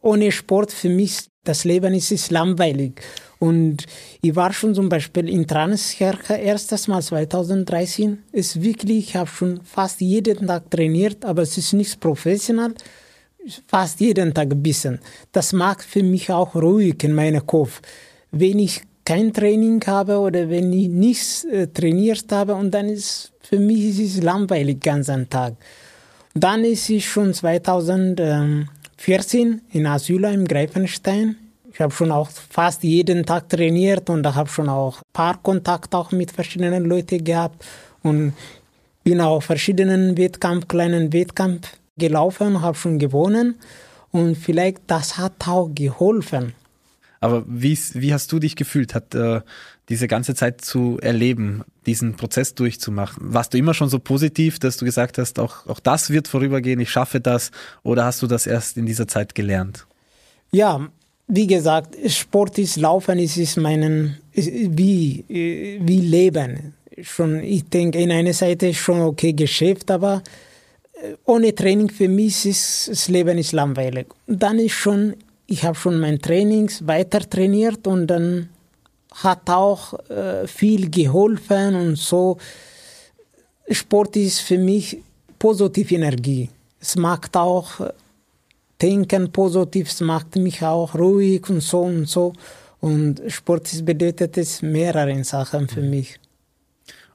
Ohne 0.00 0.32
Sport 0.32 0.72
für 0.72 0.88
mich 0.88 1.28
das 1.44 1.64
Leben 1.64 1.92
ist, 1.92 2.12
ist 2.12 2.30
langweilig. 2.30 3.02
Und 3.38 3.86
ich 4.20 4.34
war 4.34 4.52
schon 4.52 4.74
zum 4.74 4.88
Beispiel 4.88 5.28
in 5.28 5.46
Transherke 5.46 6.34
erstes 6.34 6.88
Mal 6.88 7.02
2013. 7.02 8.18
Ist 8.32 8.62
wirklich, 8.62 9.10
ich 9.10 9.16
habe 9.16 9.30
schon 9.30 9.60
fast 9.62 10.00
jeden 10.00 10.46
Tag 10.46 10.70
trainiert, 10.70 11.24
aber 11.24 11.42
es 11.42 11.56
ist 11.56 11.72
nicht 11.72 12.00
professionell. 12.00 12.74
Fast 13.66 14.00
jeden 14.00 14.34
Tag 14.34 14.50
ein 14.50 14.62
bisschen. 14.62 14.98
Das 15.32 15.52
macht 15.52 15.82
für 15.82 16.02
mich 16.02 16.30
auch 16.30 16.54
ruhig 16.54 17.02
in 17.04 17.14
meinem 17.14 17.46
Kopf. 17.46 17.80
Wenn 18.32 18.58
ich 18.58 18.82
kein 19.04 19.32
Training 19.32 19.82
habe 19.86 20.18
oder 20.18 20.50
wenn 20.50 20.72
ich 20.72 20.88
nichts 20.88 21.44
äh, 21.44 21.68
trainiert 21.68 22.30
habe 22.30 22.54
und 22.54 22.72
dann 22.72 22.90
ist 22.90 23.32
für 23.40 23.58
mich 23.58 23.84
ist 23.84 24.00
es 24.00 24.22
langweilig 24.22 24.80
ganz 24.80 25.08
am 25.08 25.30
Tag. 25.30 25.54
Dann 26.34 26.62
ist 26.62 26.90
es 26.90 27.04
schon 27.04 27.32
2014 27.32 29.62
in 29.72 29.86
Asyla 29.86 30.30
im 30.32 30.46
Greifenstein 30.46 31.47
ich 31.78 31.82
habe 31.82 31.94
schon 31.94 32.10
auch 32.10 32.28
fast 32.28 32.82
jeden 32.82 33.24
Tag 33.24 33.48
trainiert 33.48 34.10
und 34.10 34.26
habe 34.26 34.48
schon 34.48 34.68
auch 34.68 34.96
ein 34.96 35.12
paar 35.12 35.40
Kontakte 35.40 35.96
auch 35.96 36.10
mit 36.10 36.32
verschiedenen 36.32 36.84
Leuten 36.84 37.22
gehabt 37.22 37.64
und 38.02 38.32
bin 39.04 39.20
auch 39.20 39.40
verschiedenen 39.44 40.18
Wettkampf, 40.18 40.66
kleinen 40.66 41.12
Wettkampf 41.12 41.68
gelaufen, 41.96 42.62
habe 42.62 42.76
schon 42.76 42.98
gewonnen 42.98 43.60
und 44.10 44.36
vielleicht 44.36 44.78
das 44.88 45.18
hat 45.18 45.46
auch 45.46 45.70
geholfen. 45.72 46.52
Aber 47.20 47.44
wie, 47.46 47.78
wie 47.92 48.12
hast 48.12 48.32
du 48.32 48.40
dich 48.40 48.56
gefühlt, 48.56 48.92
hat 48.96 49.14
äh, 49.14 49.42
diese 49.88 50.08
ganze 50.08 50.34
Zeit 50.34 50.60
zu 50.60 50.98
erleben, 51.00 51.62
diesen 51.86 52.16
Prozess 52.16 52.56
durchzumachen? 52.56 53.32
Warst 53.32 53.54
du 53.54 53.58
immer 53.58 53.74
schon 53.74 53.88
so 53.88 54.00
positiv, 54.00 54.58
dass 54.58 54.78
du 54.78 54.84
gesagt 54.84 55.16
hast, 55.16 55.38
auch, 55.38 55.68
auch 55.68 55.78
das 55.78 56.10
wird 56.10 56.26
vorübergehen, 56.26 56.80
ich 56.80 56.90
schaffe 56.90 57.20
das, 57.20 57.52
oder 57.84 58.04
hast 58.04 58.20
du 58.20 58.26
das 58.26 58.48
erst 58.48 58.76
in 58.78 58.86
dieser 58.86 59.06
Zeit 59.06 59.36
gelernt? 59.36 59.86
Ja, 60.50 60.88
wie 61.28 61.46
gesagt, 61.46 61.94
Sport 62.10 62.58
ist 62.58 62.76
Laufen, 62.76 63.18
es 63.18 63.36
ist 63.36 63.58
meinen, 63.58 64.16
wie, 64.34 65.24
wie 65.28 66.00
Leben. 66.00 66.74
Schon, 67.02 67.44
ich 67.44 67.64
denke, 67.68 67.98
in 67.98 68.10
einer 68.10 68.32
Seite 68.32 68.74
schon 68.74 69.02
okay 69.02 69.32
Geschäft, 69.32 69.90
aber 69.90 70.22
äh, 70.94 71.14
ohne 71.26 71.54
Training 71.54 71.90
für 71.90 72.08
mich 72.08 72.44
ist 72.44 72.88
das 72.88 73.08
Leben 73.08 73.38
ist 73.38 73.52
langweilig. 73.52 74.08
Dann 74.26 74.58
ist 74.58 74.72
schon, 74.72 75.14
ich 75.46 75.62
habe 75.62 75.76
schon 75.76 76.00
mein 76.00 76.18
Trainings 76.18 76.84
weiter 76.86 77.20
trainiert 77.20 77.86
und 77.86 78.08
dann 78.08 78.48
hat 79.14 79.48
auch 79.48 79.94
äh, 80.10 80.48
viel 80.48 80.90
geholfen 80.90 81.76
und 81.76 81.96
so. 81.96 82.38
Sport 83.70 84.16
ist 84.16 84.40
für 84.40 84.58
mich 84.58 84.98
positive 85.38 85.94
Energie. 85.94 86.48
Es 86.80 86.96
macht 86.96 87.36
auch 87.36 87.80
Denken 88.80 89.32
positiv 89.32 90.00
macht 90.00 90.36
mich 90.36 90.62
auch 90.62 90.94
ruhig 90.94 91.48
und 91.50 91.60
so 91.60 91.80
und 91.80 92.06
so. 92.06 92.32
Und 92.80 93.20
Sport 93.26 93.72
ist 93.72 93.84
bedeutet 93.84 94.38
es 94.38 94.62
mehrere 94.62 95.24
Sachen 95.24 95.68
für 95.68 95.82
mhm. 95.82 95.90
mich. 95.90 96.20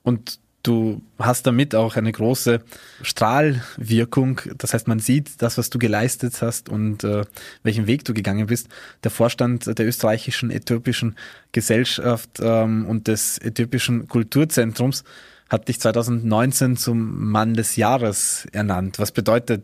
Und 0.03 0.39
du 0.63 1.01
hast 1.19 1.45
damit 1.45 1.75
auch 1.75 1.95
eine 1.95 2.11
große 2.11 2.61
Strahlwirkung. 3.01 4.41
Das 4.57 4.73
heißt, 4.73 4.87
man 4.87 4.99
sieht 4.99 5.41
das, 5.41 5.57
was 5.57 5.69
du 5.69 5.77
geleistet 5.77 6.41
hast 6.41 6.69
und 6.69 7.03
äh, 7.03 7.23
welchen 7.63 7.87
Weg 7.87 8.05
du 8.05 8.13
gegangen 8.13 8.47
bist. 8.47 8.67
Der 9.03 9.11
Vorstand 9.11 9.77
der 9.77 9.85
österreichischen 9.85 10.51
äthiopischen 10.51 11.15
Gesellschaft 11.51 12.39
ähm, 12.41 12.85
und 12.87 13.07
des 13.07 13.37
äthiopischen 13.37 14.07
Kulturzentrums 14.07 15.03
hat 15.49 15.67
dich 15.67 15.79
2019 15.79 16.77
zum 16.77 17.29
Mann 17.29 17.53
des 17.53 17.75
Jahres 17.75 18.47
ernannt. 18.51 18.99
Was 18.99 19.11
bedeutet 19.11 19.63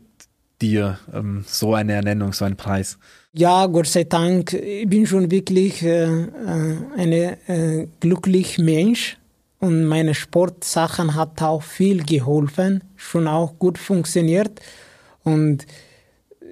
dir 0.62 1.00
ähm, 1.14 1.46
so 1.48 1.74
eine 1.74 1.94
Ernennung, 1.94 2.34
so 2.34 2.46
ein 2.46 2.56
Preis? 2.56 2.98
Ja, 3.34 3.66
Gott 3.68 3.88
sei 3.88 4.06
Dank, 4.06 4.54
ich 4.54 4.90
bin 4.90 5.06
schon 5.06 5.30
wirklich 5.30 5.84
äh, 5.84 6.06
äh 6.06 6.78
ein 6.98 7.12
äh, 7.12 7.88
glücklicher 8.00 8.64
Mensch 8.64 9.18
und 9.60 9.86
meine 9.86 10.16
Sportsachen 10.16 11.16
hat 11.16 11.42
auch 11.42 11.62
viel 11.62 12.04
geholfen, 12.04 12.84
schon 12.96 13.28
auch 13.28 13.60
gut 13.60 13.78
funktioniert 13.78 14.60
und 15.24 15.66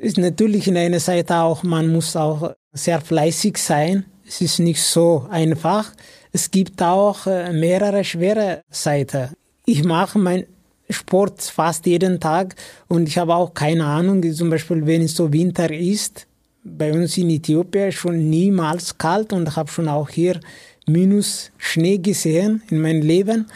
ist 0.02 0.18
natürlich 0.18 0.68
in 0.68 0.78
einer 0.78 1.00
Seite 1.00 1.38
auch, 1.38 1.64
man 1.64 1.88
muss 1.88 2.16
auch 2.16 2.54
sehr 2.74 3.02
fleißig 3.02 3.58
sein. 3.58 4.06
Es 4.28 4.42
ist 4.42 4.60
nicht 4.60 4.84
so 4.84 5.26
einfach. 5.30 5.92
Es 6.32 6.52
gibt 6.52 6.82
auch 6.84 7.26
äh, 7.26 7.52
mehrere 7.52 8.04
schwere 8.04 8.62
Seiten. 8.70 9.30
Ich 9.66 9.84
mache 9.84 10.20
mein 10.20 10.46
Sport 10.90 11.42
fast 11.42 11.86
jeden 11.86 12.20
Tag. 12.20 12.56
Und 12.88 13.08
ich 13.08 13.18
habe 13.18 13.36
auch 13.36 13.54
keine 13.54 13.86
Ahnung, 13.86 14.24
zum 14.34 14.50
Beispiel 14.50 14.86
wenn 14.86 15.02
es 15.02 15.16
so 15.16 15.32
Winter 15.32 15.72
ist, 15.72 16.28
bei 16.64 16.92
uns 16.92 17.18
in 17.18 17.30
Äthiopien 17.30 17.92
schon 17.92 18.30
niemals 18.30 18.98
kalt 18.98 19.32
und 19.32 19.56
habe 19.56 19.72
schon 19.72 19.88
auch 19.88 20.10
hier 20.10 20.40
minus 20.86 21.52
Schnee 21.58 21.98
gesehen 21.98 22.62
in 22.70 22.82
meinem 22.82 23.02
Leben. 23.02 23.48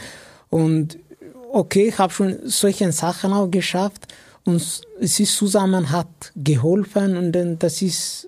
Und 0.49 0.97
okay, 1.51 1.89
ich 1.89 1.97
habe 1.97 2.13
schon 2.13 2.39
solche 2.45 2.91
Sachen 2.91 3.33
auch 3.33 3.49
geschafft. 3.49 4.07
Und 4.43 4.55
es 4.99 5.19
ist 5.19 5.35
zusammen 5.35 5.91
hat 5.91 6.31
geholfen 6.35 7.15
und 7.15 7.61
das 7.61 7.81
ist 7.81 8.27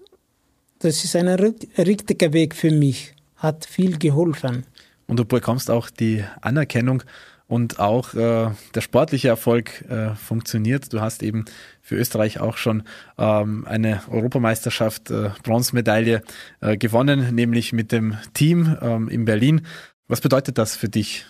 das 0.83 1.05
ist 1.05 1.15
ein 1.15 1.29
richtiger 1.29 2.33
Weg 2.33 2.53
für 2.53 2.69
mich, 2.69 3.13
hat 3.37 3.65
viel 3.65 3.97
geholfen. 3.97 4.65
Und 5.07 5.17
du 5.17 5.23
bekommst 5.23 5.71
auch 5.71 5.89
die 5.89 6.23
Anerkennung 6.41 7.03
und 7.47 7.79
auch 7.79 8.13
äh, 8.13 8.51
der 8.73 8.81
sportliche 8.81 9.27
Erfolg 9.27 9.83
äh, 9.89 10.15
funktioniert. 10.15 10.93
Du 10.93 11.01
hast 11.01 11.23
eben 11.23 11.45
für 11.81 11.95
Österreich 11.95 12.39
auch 12.39 12.57
schon 12.57 12.83
ähm, 13.17 13.65
eine 13.67 14.01
Europameisterschaft 14.09 15.11
äh, 15.11 15.31
Bronzemedaille 15.43 16.23
äh, 16.61 16.77
gewonnen, 16.77 17.35
nämlich 17.35 17.73
mit 17.73 17.91
dem 17.91 18.17
Team 18.33 18.77
ähm, 18.81 19.09
in 19.09 19.25
Berlin. 19.25 19.65
Was 20.07 20.21
bedeutet 20.21 20.57
das 20.57 20.75
für 20.75 20.89
dich, 20.89 21.25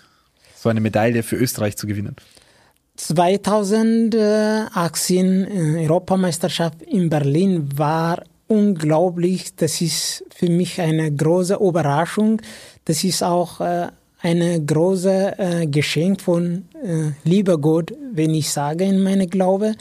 so 0.56 0.70
eine 0.70 0.82
Medaille 0.82 1.24
für 1.24 1.36
Österreich 1.36 1.78
zu 1.78 1.88
gewinnen? 1.88 2.16
2018 2.96 5.44
äh, 5.44 5.84
Europameisterschaft 5.84 6.82
in 6.84 7.10
Berlin 7.10 7.70
war 7.76 8.24
unglaublich. 8.48 9.56
Das 9.56 9.82
ist 9.82 10.24
für 10.34 10.50
mich 10.50 10.80
eine 10.80 11.12
große 11.12 11.56
Überraschung. 11.56 12.42
Das 12.86 13.04
ist 13.04 13.24
auch 13.24 13.62
äh, 13.62 13.88
ein 14.24 14.66
großes 14.66 15.34
äh, 15.38 15.68
Geschenk 15.68 16.22
von 16.22 16.66
äh, 16.82 17.12
lieber 17.26 17.58
Gott, 17.58 17.94
wenn 18.14 18.34
ich 18.34 18.50
sage 18.50 18.86
in 18.86 19.04
meinem 19.04 19.30
Glaube. 19.30 19.76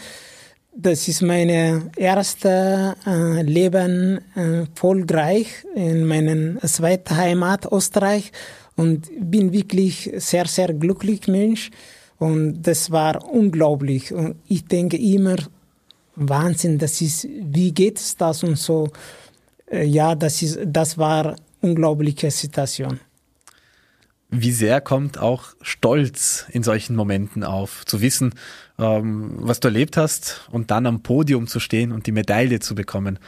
Das 0.75 1.07
ist 1.07 1.23
meine 1.23 1.91
erste 1.97 2.97
äh, 3.07 3.43
Leben 3.43 4.21
äh, 4.35 4.61
erfolgreich 4.61 5.47
in 5.75 6.05
meiner 6.07 6.61
zweiten 6.63 7.17
Heimat 7.17 7.71
Österreich 7.71 8.33
und 8.77 9.09
bin 9.21 9.53
wirklich 9.53 10.11
sehr 10.17 10.47
sehr 10.47 10.73
glücklich 10.75 11.29
Mensch 11.29 11.71
und 12.19 12.63
das 12.63 12.91
war 12.91 13.33
unglaublich 13.33 14.13
und 14.13 14.37
ich 14.49 14.65
denke 14.65 14.97
immer 14.97 15.37
Wahnsinn, 16.17 16.79
das 16.79 17.01
ist 17.01 17.29
wie 17.29 17.73
geht 17.73 17.99
es 17.99 18.17
das 18.17 18.43
und 18.43 18.59
so 18.59 18.89
äh, 19.71 19.85
ja 19.85 20.15
das 20.15 20.43
ist 20.43 20.59
das 20.67 20.99
war 20.99 21.37
unglaubliche 21.61 22.31
Situation. 22.31 22.99
Wie 24.35 24.51
sehr 24.51 24.81
kommt 24.81 25.19
auch 25.19 25.49
Stolz 25.61 26.47
in 26.49 26.63
solchen 26.63 26.97
Momenten 26.97 27.45
auf, 27.45 27.85
zu 27.85 28.01
wissen, 28.01 28.35
ähm, 28.79 29.35
was 29.37 29.61
du 29.61 29.69
erlebt 29.69 29.99
hast 29.99 30.49
und 30.51 30.71
dann 30.71 30.87
am 30.87 31.03
Podium 31.03 31.47
zu 31.47 31.61
stehen 31.61 31.93
und 31.93 32.07
die 32.07 32.13
Medaille 32.13 32.59
zu 32.59 32.75
bekommen? 32.75 33.19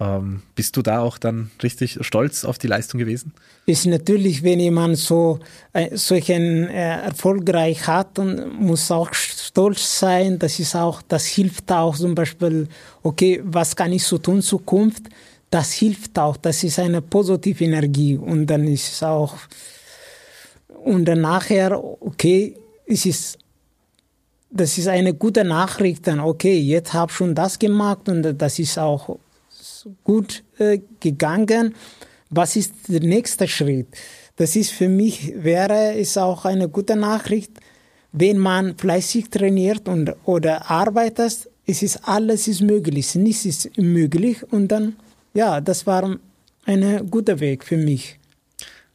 Ähm, 0.00 0.42
bist 0.56 0.76
du 0.76 0.82
da 0.82 0.98
auch 0.98 1.16
dann 1.16 1.52
richtig 1.62 1.98
stolz 2.00 2.44
auf 2.44 2.58
die 2.58 2.66
Leistung 2.66 2.98
gewesen? 2.98 3.34
Ist 3.66 3.86
natürlich, 3.86 4.42
wenn 4.42 4.58
jemand 4.58 4.98
so 4.98 5.38
äh, 5.72 5.96
solchen 5.96 6.68
äh, 6.68 7.02
erfolgreich 7.02 7.86
hat 7.86 8.18
und 8.18 8.60
muss 8.60 8.90
auch 8.90 9.14
stolz 9.14 10.00
sein. 10.00 10.40
Das 10.40 10.58
ist 10.58 10.74
auch, 10.74 11.02
das 11.02 11.26
hilft 11.26 11.70
auch 11.70 11.96
zum 11.96 12.16
Beispiel. 12.16 12.66
Okay, 13.04 13.40
was 13.44 13.76
kann 13.76 13.92
ich 13.92 14.02
so 14.02 14.18
tun 14.18 14.36
in 14.36 14.42
Zukunft? 14.42 15.04
Das 15.50 15.72
hilft 15.72 16.18
auch. 16.18 16.36
Das 16.36 16.64
ist 16.64 16.80
eine 16.80 17.00
positive 17.00 17.64
Energie 17.64 18.16
und 18.16 18.46
dann 18.46 18.66
ist 18.66 18.92
es 18.92 19.02
auch 19.04 19.34
und 20.84 21.04
dann 21.04 21.20
nachher, 21.20 21.82
okay, 21.82 22.54
es 22.86 23.06
ist, 23.06 23.38
das 24.50 24.78
ist 24.78 24.88
eine 24.88 25.14
gute 25.14 25.44
Nachricht, 25.44 26.06
dann, 26.06 26.20
okay, 26.20 26.58
jetzt 26.58 26.92
habe 26.92 27.10
ich 27.10 27.16
schon 27.16 27.34
das 27.34 27.58
gemacht 27.58 28.08
und 28.08 28.22
das 28.22 28.58
ist 28.58 28.78
auch 28.78 29.18
gut 30.04 30.42
äh, 30.58 30.80
gegangen. 31.00 31.74
Was 32.30 32.56
ist 32.56 32.72
der 32.88 33.00
nächste 33.00 33.48
Schritt? 33.48 33.88
das 34.38 34.54
ist 34.54 34.70
für 34.70 34.88
mich, 34.88 35.34
wäre 35.36 35.98
es 35.98 36.16
auch 36.16 36.44
eine 36.44 36.68
gute 36.68 36.94
Nachricht, 36.94 37.50
wenn 38.12 38.38
man 38.38 38.78
fleißig 38.78 39.30
trainiert 39.30 39.88
und, 39.88 40.14
oder 40.24 40.70
arbeitet, 40.70 41.50
es 41.66 41.82
ist 41.82 42.08
alles 42.08 42.48
ist 42.48 42.62
möglich, 42.62 43.14
nichts 43.16 43.44
ist 43.44 43.76
möglich 43.76 44.38
und 44.50 44.68
dann, 44.68 44.96
ja, 45.34 45.60
das 45.60 45.86
war 45.86 46.16
ein 46.64 47.10
guter 47.10 47.40
Weg 47.40 47.64
für 47.64 47.76
mich. 47.76 48.18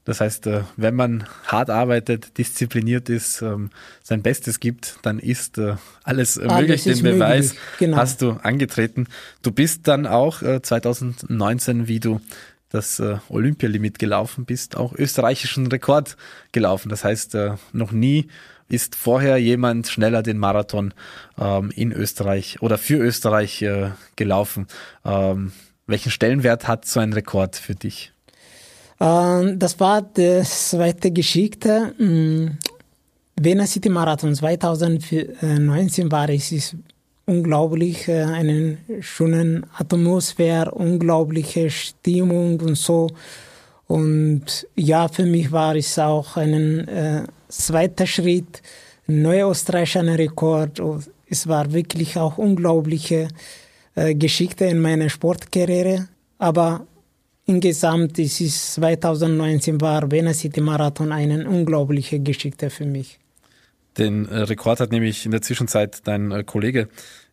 Das 0.05 0.19
heißt, 0.19 0.47
äh, 0.47 0.61
wenn 0.75 0.95
man 0.95 1.25
hart 1.45 1.69
arbeitet, 1.69 2.37
diszipliniert 2.37 3.09
ist, 3.09 3.41
ähm, 3.41 3.69
sein 4.01 4.21
Bestes 4.21 4.59
gibt, 4.59 4.97
dann 5.01 5.19
ist 5.19 5.57
äh, 5.57 5.75
alles, 6.03 6.37
alles 6.37 6.59
möglich. 6.59 6.83
Den 6.83 7.03
Beweis 7.03 7.55
genau. 7.79 7.97
hast 7.97 8.21
du 8.21 8.31
angetreten. 8.43 9.07
Du 9.41 9.51
bist 9.51 9.87
dann 9.87 10.05
auch 10.05 10.39
2019, 10.39 11.83
äh, 11.83 11.87
wie 11.87 11.99
du 11.99 12.19
das 12.69 12.99
Olympialimit 13.29 13.99
gelaufen 13.99 14.45
bist, 14.45 14.77
auch 14.77 14.93
österreichischen 14.93 15.67
Rekord 15.67 16.17
gelaufen. 16.53 16.89
Das 16.89 17.03
heißt, 17.03 17.37
noch 17.71 17.91
nie 17.91 18.29
ist 18.67 18.95
vorher 18.95 19.37
jemand 19.37 19.89
schneller 19.89 20.23
den 20.23 20.39
Marathon 20.39 20.91
ähm, 21.37 21.69
in 21.75 21.91
Österreich 21.91 22.63
oder 22.63 22.79
für 22.79 22.95
Österreich 22.95 23.63
gelaufen. 24.15 24.65
Ähm, 25.05 25.51
welchen 25.85 26.11
Stellenwert 26.11 26.67
hat 26.67 26.85
so 26.85 26.99
ein 26.99 27.13
Rekord 27.13 27.57
für 27.57 27.75
dich? 27.75 28.12
Ähm, 29.03 29.59
das 29.59 29.77
war 29.79 30.01
die 30.01 30.41
zweite 30.43 31.11
Geschichte. 31.11 31.93
Wiener 31.97 33.63
mm, 33.63 33.67
City 33.67 33.89
Marathon 33.89 34.33
2019 34.33 36.09
war 36.11 36.29
es 36.29 36.51
ist 36.53 36.77
unglaublich, 37.25 38.07
äh, 38.07 38.23
eine 38.23 38.77
schöne 39.01 39.63
Atmosphäre, 39.77 40.71
unglaubliche 40.71 41.69
Stimmung 41.69 42.61
und 42.61 42.77
so. 42.77 43.09
Und 43.87 44.67
ja, 44.75 45.09
für 45.09 45.25
mich 45.25 45.51
war 45.51 45.75
es 45.75 45.99
auch 45.99 46.37
ein 46.37 46.87
äh, 46.87 47.23
zweiter 47.49 48.07
Schritt, 48.07 48.61
neuer 49.07 49.51
österreichischer 49.51 50.17
Rekord. 50.17 50.79
Und 50.79 51.09
es 51.29 51.47
war 51.47 51.73
wirklich 51.73 52.17
auch 52.17 52.37
unglaubliche 52.37 53.27
äh, 53.95 54.15
Geschichte 54.15 54.63
in 54.65 54.79
meiner 54.79 55.09
Sportkarriere. 55.09 56.07
Aber 56.37 56.87
Insgesamt 57.45 58.19
ist 58.19 58.39
es 58.39 58.73
2019 58.75 59.81
war 59.81 60.09
Wiener 60.11 60.33
City 60.33 60.61
Marathon 60.61 61.11
eine 61.11 61.47
unglaubliche 61.47 62.19
Geschichte 62.19 62.69
für 62.69 62.85
mich. 62.85 63.19
Den 63.97 64.27
äh, 64.27 64.39
Rekord 64.39 64.79
hat 64.79 64.91
nämlich 64.91 65.25
in 65.25 65.31
der 65.31 65.41
Zwischenzeit 65.41 66.07
dein 66.07 66.31
äh, 66.31 66.43
Kollege 66.43 66.87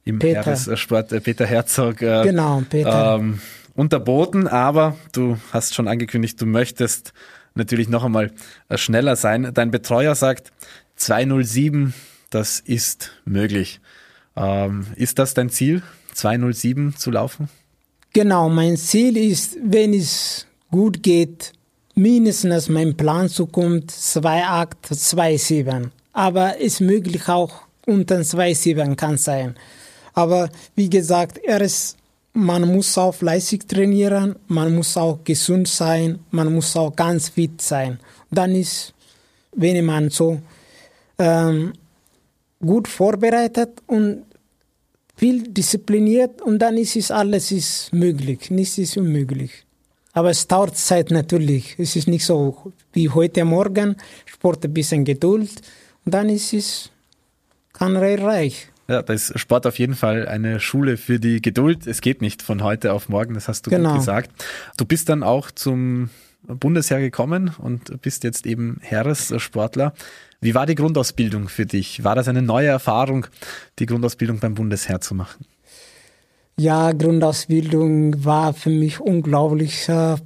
im 0.04 0.20
Heeressport, 0.20 1.12
äh, 1.12 1.20
Peter 1.20 1.46
Herzog, 1.46 2.02
äh, 2.02 2.24
genau, 2.24 2.62
Peter. 2.68 3.18
Ähm, 3.18 3.40
unterboten, 3.74 4.48
aber 4.48 4.96
du 5.12 5.38
hast 5.52 5.74
schon 5.74 5.88
angekündigt, 5.88 6.40
du 6.40 6.46
möchtest 6.46 7.12
natürlich 7.54 7.88
noch 7.88 8.04
einmal 8.04 8.32
äh, 8.68 8.76
schneller 8.76 9.16
sein. 9.16 9.52
Dein 9.54 9.70
Betreuer 9.70 10.14
sagt 10.14 10.52
207, 10.96 11.94
das 12.30 12.60
ist 12.60 13.12
möglich. 13.24 13.80
Ähm, 14.36 14.86
ist 14.96 15.18
das 15.18 15.34
dein 15.34 15.50
Ziel, 15.50 15.82
207 16.14 16.96
zu 16.96 17.10
laufen? 17.10 17.48
Genau, 18.12 18.48
mein 18.48 18.76
Ziel 18.76 19.16
ist, 19.16 19.56
wenn 19.62 19.94
es 19.94 20.44
gut 20.70 21.00
geht, 21.00 21.52
mindestens 21.94 22.68
mein 22.68 22.96
Plan 22.96 23.28
zukommt 23.28 23.92
2,8, 23.92 24.68
2,7. 24.90 25.90
Aber 26.12 26.60
es 26.60 26.80
möglich 26.80 27.28
auch 27.28 27.52
unter 27.86 28.16
2,7 28.16 28.96
kann 28.96 29.16
sein. 29.16 29.54
Aber 30.12 30.48
wie 30.74 30.90
gesagt, 30.90 31.38
erst 31.38 31.98
man 32.32 32.62
muss 32.62 32.98
auch 32.98 33.14
fleißig 33.14 33.66
trainieren, 33.66 34.36
man 34.48 34.74
muss 34.74 34.96
auch 34.96 35.22
gesund 35.22 35.68
sein, 35.68 36.18
man 36.32 36.52
muss 36.52 36.76
auch 36.76 36.94
ganz 36.94 37.28
fit 37.28 37.62
sein. 37.62 38.00
Dann 38.30 38.56
ist, 38.56 38.92
wenn 39.52 39.84
man 39.84 40.10
so 40.10 40.40
ähm, 41.18 41.74
gut 42.60 42.88
vorbereitet 42.88 43.70
und 43.86 44.24
viel 45.20 45.42
diszipliniert 45.52 46.40
und 46.40 46.60
dann 46.60 46.78
ist 46.78 46.96
es 46.96 47.10
alles 47.10 47.52
ist 47.52 47.92
möglich, 47.92 48.50
nichts 48.50 48.78
ist 48.78 48.96
unmöglich. 48.96 49.66
Aber 50.14 50.30
es 50.30 50.48
dauert 50.48 50.78
Zeit 50.78 51.10
natürlich. 51.10 51.78
Es 51.78 51.94
ist 51.94 52.08
nicht 52.08 52.24
so 52.24 52.72
wie 52.94 53.10
heute 53.10 53.44
Morgen, 53.44 53.96
Sport 54.24 54.64
ein 54.64 54.72
bisschen 54.72 55.04
Geduld 55.04 55.50
und 56.06 56.14
dann 56.14 56.30
ist 56.30 56.54
es 56.54 56.90
kann 57.74 57.98
reich. 57.98 58.68
Ja, 58.88 59.02
da 59.02 59.12
ist 59.12 59.38
Sport 59.38 59.66
auf 59.66 59.78
jeden 59.78 59.94
Fall 59.94 60.26
eine 60.26 60.58
Schule 60.58 60.96
für 60.96 61.20
die 61.20 61.42
Geduld. 61.42 61.86
Es 61.86 62.00
geht 62.00 62.22
nicht 62.22 62.40
von 62.40 62.62
heute 62.62 62.94
auf 62.94 63.10
morgen, 63.10 63.34
das 63.34 63.46
hast 63.46 63.66
du 63.66 63.70
genau. 63.70 63.90
gut 63.90 63.98
gesagt. 63.98 64.30
Du 64.78 64.86
bist 64.86 65.10
dann 65.10 65.22
auch 65.22 65.50
zum 65.50 66.08
Bundesheer 66.42 67.00
gekommen 67.00 67.52
und 67.58 68.00
bist 68.02 68.24
jetzt 68.24 68.46
eben 68.46 68.78
Heeressportler. 68.82 69.94
Wie 70.40 70.54
war 70.54 70.66
die 70.66 70.74
Grundausbildung 70.74 71.48
für 71.48 71.66
dich? 71.66 72.02
War 72.02 72.14
das 72.14 72.28
eine 72.28 72.42
neue 72.42 72.68
Erfahrung, 72.68 73.26
die 73.78 73.86
Grundausbildung 73.86 74.38
beim 74.40 74.54
Bundesheer 74.54 75.00
zu 75.00 75.14
machen? 75.14 75.44
Ja, 76.56 76.92
Grundausbildung 76.92 78.24
war 78.24 78.54
für 78.54 78.70
mich 78.70 79.00
unglaublich. 79.00 79.86
Das 79.86 80.18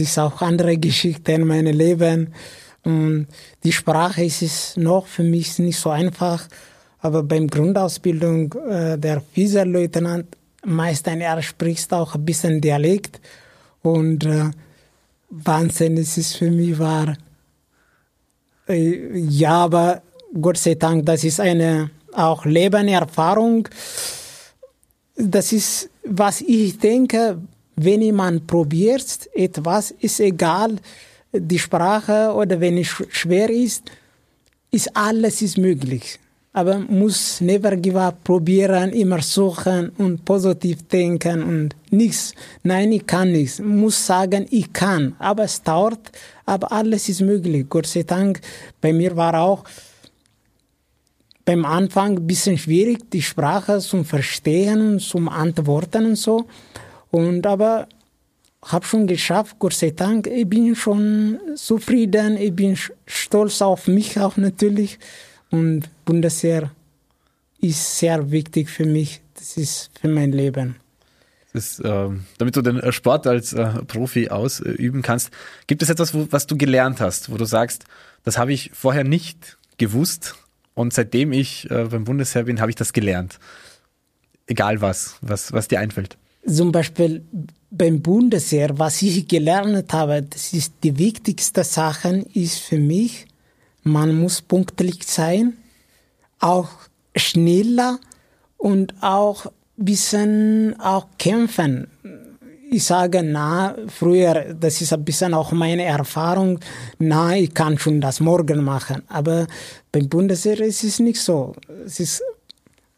ist 0.00 0.18
auch 0.18 0.42
andere 0.42 0.76
Geschichte 0.76 1.32
in 1.32 1.46
meinem 1.46 1.76
Leben. 1.76 2.34
Die 2.84 3.72
Sprache 3.72 4.24
ist 4.24 4.42
es 4.42 4.76
noch 4.76 5.06
für 5.06 5.22
mich 5.22 5.58
nicht 5.58 5.78
so 5.78 5.90
einfach, 5.90 6.48
aber 6.98 7.22
beim 7.22 7.46
Grundausbildung 7.46 8.54
äh, 8.68 8.98
der 8.98 9.22
Vize-Leutnant 9.34 10.26
meistens 10.64 11.20
er 11.20 11.42
spricht 11.42 11.92
auch 11.92 12.14
ein 12.14 12.24
bisschen 12.24 12.60
Dialekt 12.60 13.20
und 13.82 14.24
äh, 14.24 14.50
Wahnsinn, 15.30 15.96
es 15.96 16.18
ist 16.18 16.36
für 16.36 16.50
mich 16.50 16.78
war 16.78 17.16
äh, 18.68 19.18
ja, 19.18 19.64
aber 19.64 20.02
Gott 20.40 20.58
sei 20.58 20.74
Dank, 20.74 21.06
das 21.06 21.24
ist 21.24 21.40
eine 21.40 21.90
auch 22.12 22.44
Lebenerfahrung. 22.44 23.68
Das 25.16 25.52
ist, 25.52 25.90
was 26.04 26.40
ich 26.40 26.78
denke, 26.78 27.38
wenn 27.76 28.02
jemand 28.02 28.46
probiert 28.46 29.28
etwas, 29.34 29.90
ist 29.90 30.20
egal, 30.20 30.76
die 31.32 31.58
Sprache 31.58 32.32
oder 32.34 32.60
wenn 32.60 32.78
es 32.78 32.88
schwer 32.88 33.50
ist, 33.50 33.90
ist 34.70 34.94
alles 34.96 35.42
ist 35.42 35.58
möglich 35.58 36.18
aber 36.52 36.78
muss 36.78 37.40
never 37.40 37.76
give 37.76 37.98
up, 37.98 38.22
probieren, 38.24 38.90
immer 38.90 39.22
suchen 39.22 39.90
und 39.98 40.24
positiv 40.24 40.86
denken 40.88 41.42
und 41.42 41.76
nichts. 41.90 42.34
Nein, 42.62 42.92
ich 42.92 43.06
kann 43.06 43.32
nichts. 43.32 43.58
Muss 43.58 44.06
sagen, 44.06 44.46
ich 44.50 44.72
kann. 44.72 45.16
Aber 45.18 45.44
es 45.44 45.62
dauert, 45.62 46.12
aber 46.44 46.70
alles 46.70 47.08
ist 47.08 47.22
möglich. 47.22 47.66
Gott 47.68 47.86
sei 47.86 48.02
Dank, 48.02 48.40
bei 48.80 48.92
mir 48.92 49.16
war 49.16 49.40
auch 49.40 49.64
beim 51.44 51.64
Anfang 51.64 52.18
ein 52.18 52.26
bisschen 52.26 52.58
schwierig, 52.58 53.10
die 53.10 53.22
Sprache 53.22 53.78
zum 53.78 54.04
Verstehen 54.04 54.92
und 54.92 55.00
zum 55.00 55.28
Antworten 55.28 56.06
und 56.06 56.16
so. 56.16 56.46
Und 57.10 57.46
aber 57.46 57.88
habe 58.64 58.86
schon 58.86 59.06
geschafft, 59.06 59.56
Gott 59.58 59.72
sei 59.74 59.90
Dank. 59.90 60.26
Ich 60.26 60.48
bin 60.48 60.76
schon 60.76 61.38
zufrieden, 61.56 62.36
ich 62.36 62.54
bin 62.54 62.76
stolz 63.06 63.60
auf 63.62 63.88
mich 63.88 64.20
auch 64.20 64.36
natürlich. 64.36 64.98
Und 65.52 65.90
Bundesheer 66.06 66.70
ist 67.60 67.98
sehr 67.98 68.30
wichtig 68.30 68.70
für 68.70 68.86
mich. 68.86 69.20
Das 69.34 69.56
ist 69.56 69.90
für 70.00 70.08
mein 70.08 70.32
Leben. 70.32 70.76
Ist, 71.52 71.80
äh, 71.80 72.08
damit 72.38 72.56
du 72.56 72.62
den 72.62 72.80
äh, 72.80 72.90
Sport 72.90 73.26
als 73.26 73.52
äh, 73.52 73.66
Profi 73.86 74.30
ausüben 74.30 75.02
kannst, 75.02 75.30
gibt 75.66 75.82
es 75.82 75.90
etwas, 75.90 76.14
wo, 76.14 76.26
was 76.30 76.46
du 76.46 76.56
gelernt 76.56 77.00
hast, 77.00 77.30
wo 77.30 77.36
du 77.36 77.44
sagst, 77.44 77.84
das 78.24 78.38
habe 78.38 78.54
ich 78.54 78.70
vorher 78.72 79.04
nicht 79.04 79.58
gewusst 79.76 80.34
und 80.72 80.94
seitdem 80.94 81.32
ich 81.32 81.70
äh, 81.70 81.84
beim 81.84 82.04
Bundesheer 82.04 82.44
bin, 82.44 82.60
habe 82.60 82.70
ich 82.70 82.76
das 82.76 82.94
gelernt. 82.94 83.38
Egal 84.46 84.80
was, 84.80 85.16
was, 85.20 85.52
was 85.52 85.68
dir 85.68 85.80
einfällt. 85.80 86.16
Zum 86.46 86.72
Beispiel 86.72 87.22
beim 87.70 88.00
Bundesheer, 88.00 88.78
was 88.78 89.02
ich 89.02 89.28
gelernt 89.28 89.92
habe, 89.92 90.22
das 90.22 90.54
ist 90.54 90.72
die 90.82 90.98
wichtigste 90.98 91.64
Sache, 91.64 92.24
ist 92.32 92.58
für 92.58 92.78
mich, 92.78 93.26
man 93.82 94.18
muss 94.18 94.42
punktlich 94.42 95.04
sein, 95.04 95.56
auch 96.38 96.68
schneller 97.16 97.98
und 98.56 98.94
auch 99.00 99.46
bisschen 99.76 100.78
auch 100.80 101.06
kämpfen. 101.18 101.88
Ich 102.70 102.84
sage, 102.84 103.22
na, 103.22 103.76
früher, 103.88 104.54
das 104.54 104.80
ist 104.80 104.92
ein 104.92 105.04
bisschen 105.04 105.34
auch 105.34 105.52
meine 105.52 105.84
Erfahrung, 105.84 106.58
na, 106.98 107.36
ich 107.36 107.52
kann 107.52 107.78
schon 107.78 108.00
das 108.00 108.20
morgen 108.20 108.64
machen. 108.64 109.02
Aber 109.08 109.46
beim 109.90 110.08
Bundesheer 110.08 110.60
ist 110.60 110.82
es 110.82 110.98
nicht 110.98 111.20
so. 111.20 111.54
Es 111.84 112.00
ist 112.00 112.22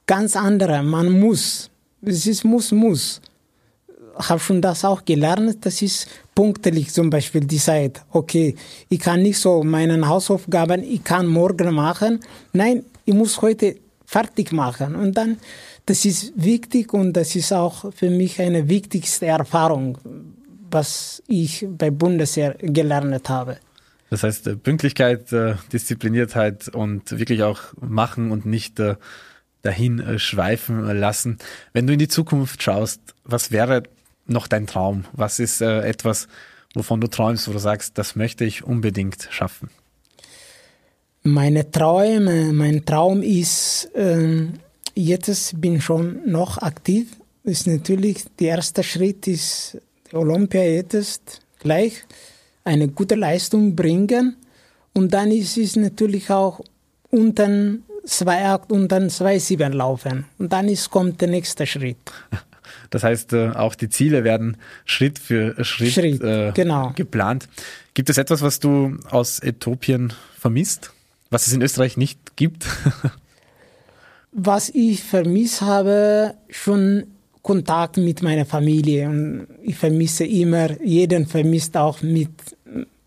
ganz 0.06 0.36
andere. 0.36 0.82
Man 0.82 1.18
muss. 1.18 1.70
Es 2.02 2.26
ist 2.26 2.44
muss, 2.44 2.70
muss 2.70 3.20
habe 4.16 4.40
schon 4.40 4.60
das 4.60 4.84
auch 4.84 5.04
gelernt, 5.04 5.64
das 5.66 5.82
ist 5.82 6.08
punktlich 6.34 6.92
zum 6.92 7.10
Beispiel 7.10 7.42
die 7.42 7.58
Zeit. 7.58 8.02
Okay, 8.10 8.54
ich 8.88 9.00
kann 9.00 9.22
nicht 9.22 9.38
so 9.38 9.62
meine 9.62 10.06
Hausaufgaben, 10.06 10.82
ich 10.82 11.04
kann 11.04 11.26
morgen 11.26 11.74
machen. 11.74 12.20
Nein, 12.52 12.84
ich 13.04 13.14
muss 13.14 13.40
heute 13.42 13.76
fertig 14.06 14.52
machen. 14.52 14.94
Und 14.94 15.16
dann, 15.16 15.38
das 15.86 16.04
ist 16.04 16.32
wichtig 16.36 16.92
und 16.92 17.12
das 17.12 17.34
ist 17.36 17.52
auch 17.52 17.92
für 17.92 18.10
mich 18.10 18.40
eine 18.40 18.68
wichtigste 18.68 19.26
Erfahrung. 19.26 19.98
was 20.74 21.22
ich 21.28 21.64
bei 21.68 21.90
Bundesheer 21.90 22.56
gelernt 22.60 23.28
habe. 23.28 23.58
Das 24.10 24.22
heißt, 24.22 24.48
äh, 24.48 24.56
Pünktlichkeit, 24.56 25.32
äh, 25.32 25.54
Diszipliniertheit 25.72 26.68
und 26.68 27.16
wirklich 27.18 27.42
auch 27.42 27.60
machen 27.80 28.32
und 28.32 28.44
nicht 28.44 28.80
äh, 28.80 28.96
dahin 29.62 30.18
schweifen 30.18 30.84
lassen. 30.98 31.38
Wenn 31.72 31.86
du 31.86 31.94
in 31.94 31.98
die 31.98 32.08
Zukunft 32.08 32.62
schaust, 32.62 33.00
was 33.24 33.50
wäre 33.50 33.84
noch 34.26 34.46
dein 34.46 34.66
Traum? 34.66 35.04
Was 35.12 35.38
ist 35.38 35.60
etwas, 35.60 36.28
wovon 36.74 37.00
du 37.00 37.08
träumst, 37.08 37.48
wo 37.48 37.52
du 37.52 37.58
sagst, 37.58 37.98
das 37.98 38.16
möchte 38.16 38.44
ich 38.44 38.64
unbedingt 38.64 39.28
schaffen? 39.30 39.70
Meine 41.22 41.70
Träume, 41.70 42.52
mein 42.52 42.84
Traum 42.84 43.22
ist, 43.22 43.90
äh, 43.94 44.46
jetzt 44.94 45.60
bin 45.60 45.76
ich 45.76 45.84
schon 45.84 46.20
noch 46.30 46.58
aktiv. 46.58 47.16
Ist 47.44 47.66
natürlich 47.66 48.24
der 48.38 48.48
erste 48.48 48.82
Schritt 48.82 49.26
ist 49.26 49.78
Olympia 50.12 50.62
jetzt 50.62 51.40
gleich 51.58 52.04
eine 52.64 52.88
gute 52.88 53.14
Leistung 53.14 53.74
bringen 53.74 54.36
und 54.92 55.12
dann 55.12 55.30
ist 55.30 55.56
es 55.56 55.76
natürlich 55.76 56.30
auch 56.30 56.60
unten 57.10 57.84
2,8 58.06 58.70
und 58.70 58.88
dann 58.88 59.08
2,7 59.08 59.70
laufen 59.70 60.26
und 60.38 60.52
dann 60.52 60.68
ist, 60.68 60.90
kommt 60.90 61.20
der 61.20 61.28
nächste 61.28 61.66
Schritt. 61.66 62.12
Das 62.90 63.02
heißt, 63.02 63.32
äh, 63.32 63.50
auch 63.50 63.74
die 63.74 63.88
Ziele 63.88 64.24
werden 64.24 64.56
Schritt 64.84 65.18
für 65.18 65.62
Schritt, 65.64 65.92
Schritt 65.92 66.22
äh, 66.22 66.52
genau. 66.54 66.92
geplant. 66.94 67.48
Gibt 67.94 68.10
es 68.10 68.18
etwas, 68.18 68.42
was 68.42 68.60
du 68.60 68.98
aus 69.10 69.40
Äthiopien 69.40 70.12
vermisst, 70.38 70.92
was 71.30 71.46
es 71.46 71.52
in 71.52 71.62
Österreich 71.62 71.96
nicht 71.96 72.36
gibt? 72.36 72.66
was 74.32 74.68
ich 74.70 75.02
vermisst 75.02 75.62
habe, 75.62 76.34
schon 76.50 77.04
Kontakt 77.42 77.98
mit 77.98 78.22
meiner 78.22 78.46
Familie 78.46 79.08
und 79.08 79.46
ich 79.62 79.76
vermisse 79.76 80.24
immer, 80.24 80.80
jeden 80.82 81.26
vermisst 81.26 81.76
auch 81.76 82.00
mit 82.00 82.30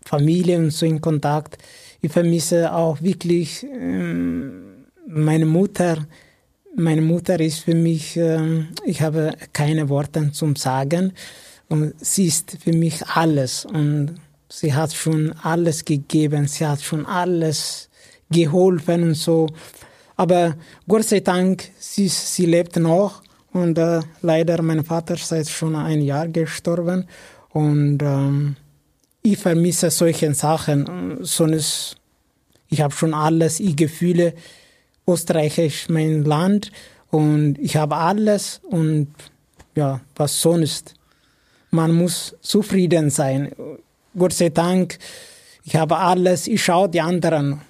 Familie 0.04 0.58
und 0.58 0.70
so 0.70 0.86
in 0.86 1.00
Kontakt. 1.00 1.58
Ich 2.00 2.12
vermisse 2.12 2.72
auch 2.72 3.02
wirklich 3.02 3.64
ähm, 3.64 4.86
meine 5.06 5.44
Mutter. 5.44 6.06
Meine 6.80 7.00
Mutter 7.00 7.40
ist 7.40 7.64
für 7.64 7.74
mich, 7.74 8.16
äh, 8.16 8.64
ich 8.84 9.02
habe 9.02 9.34
keine 9.52 9.88
Worte 9.88 10.30
zum 10.30 10.54
Sagen 10.54 11.12
und 11.68 11.92
sie 11.98 12.26
ist 12.26 12.56
für 12.62 12.72
mich 12.72 13.04
alles 13.04 13.64
und 13.64 14.14
sie 14.48 14.72
hat 14.72 14.92
schon 14.92 15.32
alles 15.42 15.84
gegeben, 15.84 16.46
sie 16.46 16.64
hat 16.64 16.80
schon 16.80 17.04
alles 17.04 17.88
geholfen 18.30 19.02
und 19.02 19.14
so. 19.14 19.48
Aber 20.14 20.54
Gott 20.86 21.02
sei 21.02 21.18
Dank, 21.18 21.64
sie, 21.80 22.06
sie 22.06 22.46
lebt 22.46 22.76
noch 22.76 23.22
und 23.52 23.76
äh, 23.76 23.98
leider, 24.22 24.62
mein 24.62 24.84
Vater 24.84 25.14
ist 25.14 25.26
seit 25.26 25.48
schon 25.48 25.74
ein 25.74 26.00
Jahr 26.00 26.28
gestorben. 26.28 27.08
Und 27.48 28.00
ähm, 28.02 28.54
ich 29.22 29.38
vermisse 29.38 29.90
solche 29.90 30.32
Sachen. 30.32 31.18
Sonst, 31.22 31.96
ich 32.68 32.80
habe 32.80 32.94
schon 32.94 33.14
alles, 33.14 33.58
ich 33.58 33.74
Gefühle. 33.74 34.34
Österreich 35.08 35.58
ist 35.58 35.90
mein 35.90 36.24
Land 36.24 36.70
und 37.10 37.58
ich 37.58 37.76
habe 37.76 37.96
alles. 37.96 38.60
Und 38.68 39.08
ja, 39.74 40.00
was 40.16 40.40
sonst? 40.40 40.94
Man 41.70 41.92
muss 41.92 42.36
zufrieden 42.40 43.10
sein. 43.10 43.52
Gott 44.16 44.32
sei 44.32 44.50
Dank, 44.50 44.98
ich 45.64 45.76
habe 45.76 45.96
alles. 45.98 46.46
Ich 46.46 46.62
schaue 46.62 46.88
die 46.88 47.00
anderen 47.00 47.60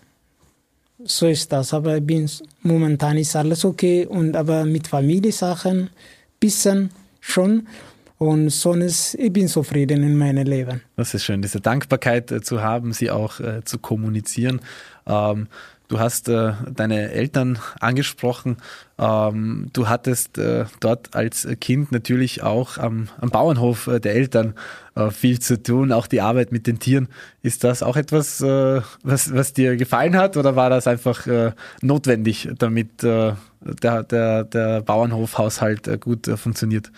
so 1.05 1.27
ist 1.27 1.53
das. 1.53 1.73
Aber 1.73 2.01
bin, 2.01 2.29
momentan 2.63 3.17
ist 3.19 3.37
alles 3.37 3.65
okay 3.65 4.07
und 4.07 4.37
aber 4.37 4.65
mit 4.65 4.89
Familiensachen 4.89 5.91
bisschen 6.41 6.91
schon. 7.21 7.67
Und 8.19 8.51
sonst, 8.51 9.15
ich 9.15 9.33
bin 9.33 9.47
zufrieden 9.47 10.03
in 10.03 10.17
meinem 10.17 10.45
Leben. 10.45 10.83
Das 10.97 11.15
ist 11.15 11.25
schön, 11.25 11.41
diese 11.41 11.61
Dankbarkeit 11.61 12.33
äh, 12.33 12.41
zu 12.41 12.63
haben, 12.63 12.93
sie 12.93 13.13
auch 13.13 13.39
äh, 13.39 13.63
zu 13.65 13.79
kommunizieren. 13.79 14.61
Ähm, 15.07 15.47
Du 15.89 15.99
hast 15.99 16.29
äh, 16.29 16.53
deine 16.71 17.13
Eltern 17.13 17.59
angesprochen. 17.81 18.59
Ähm, 18.99 19.71
du 19.73 19.89
hattest 19.89 20.37
äh, 20.37 20.67
dort 20.81 21.15
als 21.15 21.49
Kind 21.61 21.93
natürlich 21.93 22.43
auch 22.43 22.77
am, 22.77 23.09
am 23.19 23.31
Bauernhof 23.31 23.87
äh, 23.87 23.99
der 23.99 24.15
Eltern 24.15 24.53
äh, 24.95 25.11
viel 25.11 25.41
zu 25.41 25.63
tun, 25.63 25.91
auch 25.91 26.07
die 26.07 26.21
Arbeit 26.21 26.53
mit 26.53 26.67
den 26.67 26.79
Tieren. 26.79 27.09
Ist 27.41 27.65
das 27.65 27.83
auch 27.83 27.97
etwas, 27.97 28.43
äh, 28.43 28.83
was, 29.03 29.33
was 29.33 29.55
dir 29.55 29.77
gefallen 29.77 30.15
hat 30.15 30.37
oder 30.37 30.57
war 30.57 30.69
das 30.69 30.87
einfach 30.87 31.27
äh, 31.27 31.53
notwendig, 31.81 32.51
damit 32.59 33.03
der, 33.03 33.39
der, 34.03 34.45
der 34.45 34.83
Bauernhofhaushalt 34.83 36.01
gut 36.03 36.27
funktioniert? 36.37 36.93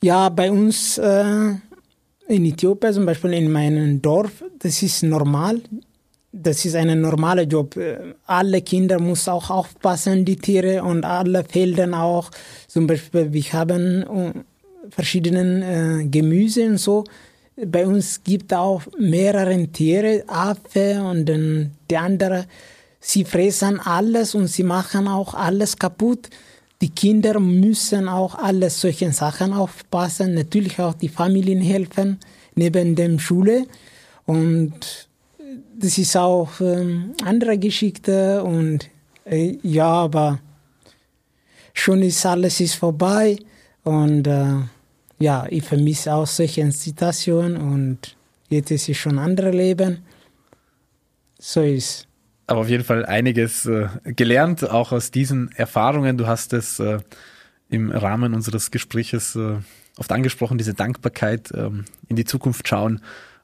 Ja, 0.00 0.28
bei 0.28 0.50
uns 0.50 0.98
in 0.98 1.60
Äthiopien, 2.28 2.92
zum 2.92 3.06
Beispiel 3.06 3.32
in 3.32 3.50
meinem 3.50 4.00
Dorf, 4.00 4.44
das 4.60 4.82
ist 4.82 5.02
normal 5.02 5.60
das 6.32 6.64
ist 6.64 6.74
ein 6.74 7.00
normaler 7.00 7.42
Job. 7.42 7.78
Alle 8.26 8.62
Kinder 8.62 8.98
müssen 8.98 9.30
auch 9.30 9.50
aufpassen, 9.50 10.24
die 10.24 10.36
Tiere 10.36 10.82
und 10.82 11.04
alle 11.04 11.44
Felder 11.44 11.92
auch. 12.00 12.30
Zum 12.66 12.86
Beispiel, 12.86 13.32
wir 13.32 13.52
haben 13.52 14.02
äh, 14.02 14.32
verschiedene 14.90 16.00
äh, 16.00 16.04
Gemüse 16.06 16.66
und 16.66 16.78
so. 16.78 17.04
Bei 17.66 17.86
uns 17.86 18.24
gibt 18.24 18.54
auch 18.54 18.82
mehrere 18.98 19.68
Tiere, 19.68 20.24
Affe 20.26 21.02
und 21.02 21.26
dann 21.28 21.72
die 21.90 21.98
andere. 21.98 22.46
Sie 22.98 23.24
fressen 23.24 23.78
alles 23.78 24.34
und 24.34 24.46
sie 24.46 24.62
machen 24.62 25.08
auch 25.08 25.34
alles 25.34 25.76
kaputt. 25.76 26.30
Die 26.80 26.88
Kinder 26.88 27.38
müssen 27.40 28.08
auch 28.08 28.36
alles 28.36 28.80
solche 28.80 29.12
Sachen 29.12 29.52
aufpassen. 29.52 30.34
Natürlich 30.34 30.80
auch 30.80 30.94
die 30.94 31.10
Familien 31.10 31.60
helfen 31.60 32.18
neben 32.54 32.94
der 32.96 33.18
Schule 33.18 33.66
und 34.24 35.08
das 35.82 35.98
ist 35.98 36.16
auch 36.16 36.60
ähm, 36.60 37.12
andere 37.24 37.58
Geschichte 37.58 38.42
und 38.44 38.88
äh, 39.24 39.58
ja, 39.62 39.88
aber 39.88 40.38
schon 41.74 42.02
ist 42.02 42.24
alles 42.24 42.60
ist 42.60 42.76
vorbei 42.76 43.36
und 43.82 44.28
äh, 44.28 44.58
ja, 45.18 45.46
ich 45.50 45.64
vermisse 45.64 46.14
auch 46.14 46.26
solche 46.26 46.70
Situationen 46.70 47.56
und 47.56 48.16
jetzt 48.48 48.70
ist 48.70 48.88
es 48.88 48.96
schon 48.96 49.18
ein 49.18 49.24
anderes 49.30 49.54
Leben. 49.54 49.98
So 51.38 51.62
ist 51.62 52.06
aber 52.46 52.60
auf 52.60 52.68
jeden 52.68 52.84
Fall 52.84 53.04
einiges 53.06 53.66
äh, 53.66 53.88
gelernt, 54.04 54.68
auch 54.68 54.92
aus 54.92 55.10
diesen 55.10 55.50
Erfahrungen. 55.52 56.16
Du 56.16 56.26
hast 56.28 56.52
es 56.52 56.78
äh, 56.78 56.98
im 57.70 57.90
Rahmen 57.90 58.34
unseres 58.34 58.70
Gespräches 58.70 59.34
äh, 59.34 59.56
oft 59.96 60.12
angesprochen, 60.12 60.58
diese 60.58 60.74
Dankbarkeit, 60.74 61.50
ähm, 61.54 61.86
in 62.08 62.16
die 62.16 62.24
Zukunft 62.24 62.68
schauen 62.68 63.00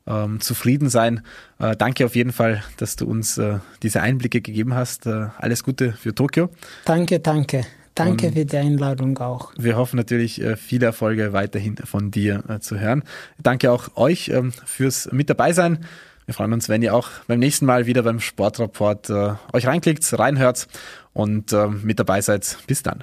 ähm, 0.09 0.41
zufrieden 0.41 0.89
sein. 0.89 1.23
Äh, 1.59 1.77
danke 1.77 2.05
auf 2.07 2.17
jeden 2.17 2.33
Fall, 2.33 2.63
dass 2.79 2.97
du 2.97 3.07
uns 3.07 3.39
äh, 3.39 3.59
diese 3.83 4.01
Einblicke 4.01 4.41
gegeben 4.41 4.75
hast. 4.75 5.07
Äh, 5.07 5.29
alles 5.39 5.63
Gute 5.63 5.93
für 5.93 6.15
Tokio. 6.15 6.51
Danke, 6.85 7.21
danke. 7.21 7.65
Danke 7.95 8.29
Und 8.29 8.35
für 8.35 8.45
die 8.45 8.57
Einladung 8.57 9.19
auch. 9.19 9.53
Wir 9.59 9.77
hoffen 9.77 9.97
natürlich 9.97 10.41
äh, 10.41 10.57
viele 10.57 10.87
Erfolge 10.87 11.33
weiterhin 11.33 11.77
von 11.77 12.11
dir 12.11 12.45
äh, 12.49 12.61
zu 12.61 12.79
hören. 12.79 13.03
Danke 13.43 13.73
auch 13.73 13.97
euch 13.97 14.29
ähm, 14.29 14.53
fürs 14.53 15.11
mit 15.11 15.29
dabei 15.31 15.53
sein. 15.53 15.85
Wir 16.25 16.35
freuen 16.35 16.53
uns, 16.53 16.69
wenn 16.69 16.83
ihr 16.83 16.95
auch 16.95 17.09
beim 17.27 17.41
nächsten 17.41 17.67
Mal 17.67 17.87
wieder 17.87 18.03
beim 18.03 18.21
Sportrapport 18.21 19.11
äh, 19.11 19.35
euch 19.53 19.67
reinklickt, 19.67 20.19
reinhört 20.19 20.69
und 21.13 21.53
mit 21.83 21.99
dabei 21.99 22.21
seid. 22.21 22.59
Bis 22.69 22.85
dann. 22.85 23.03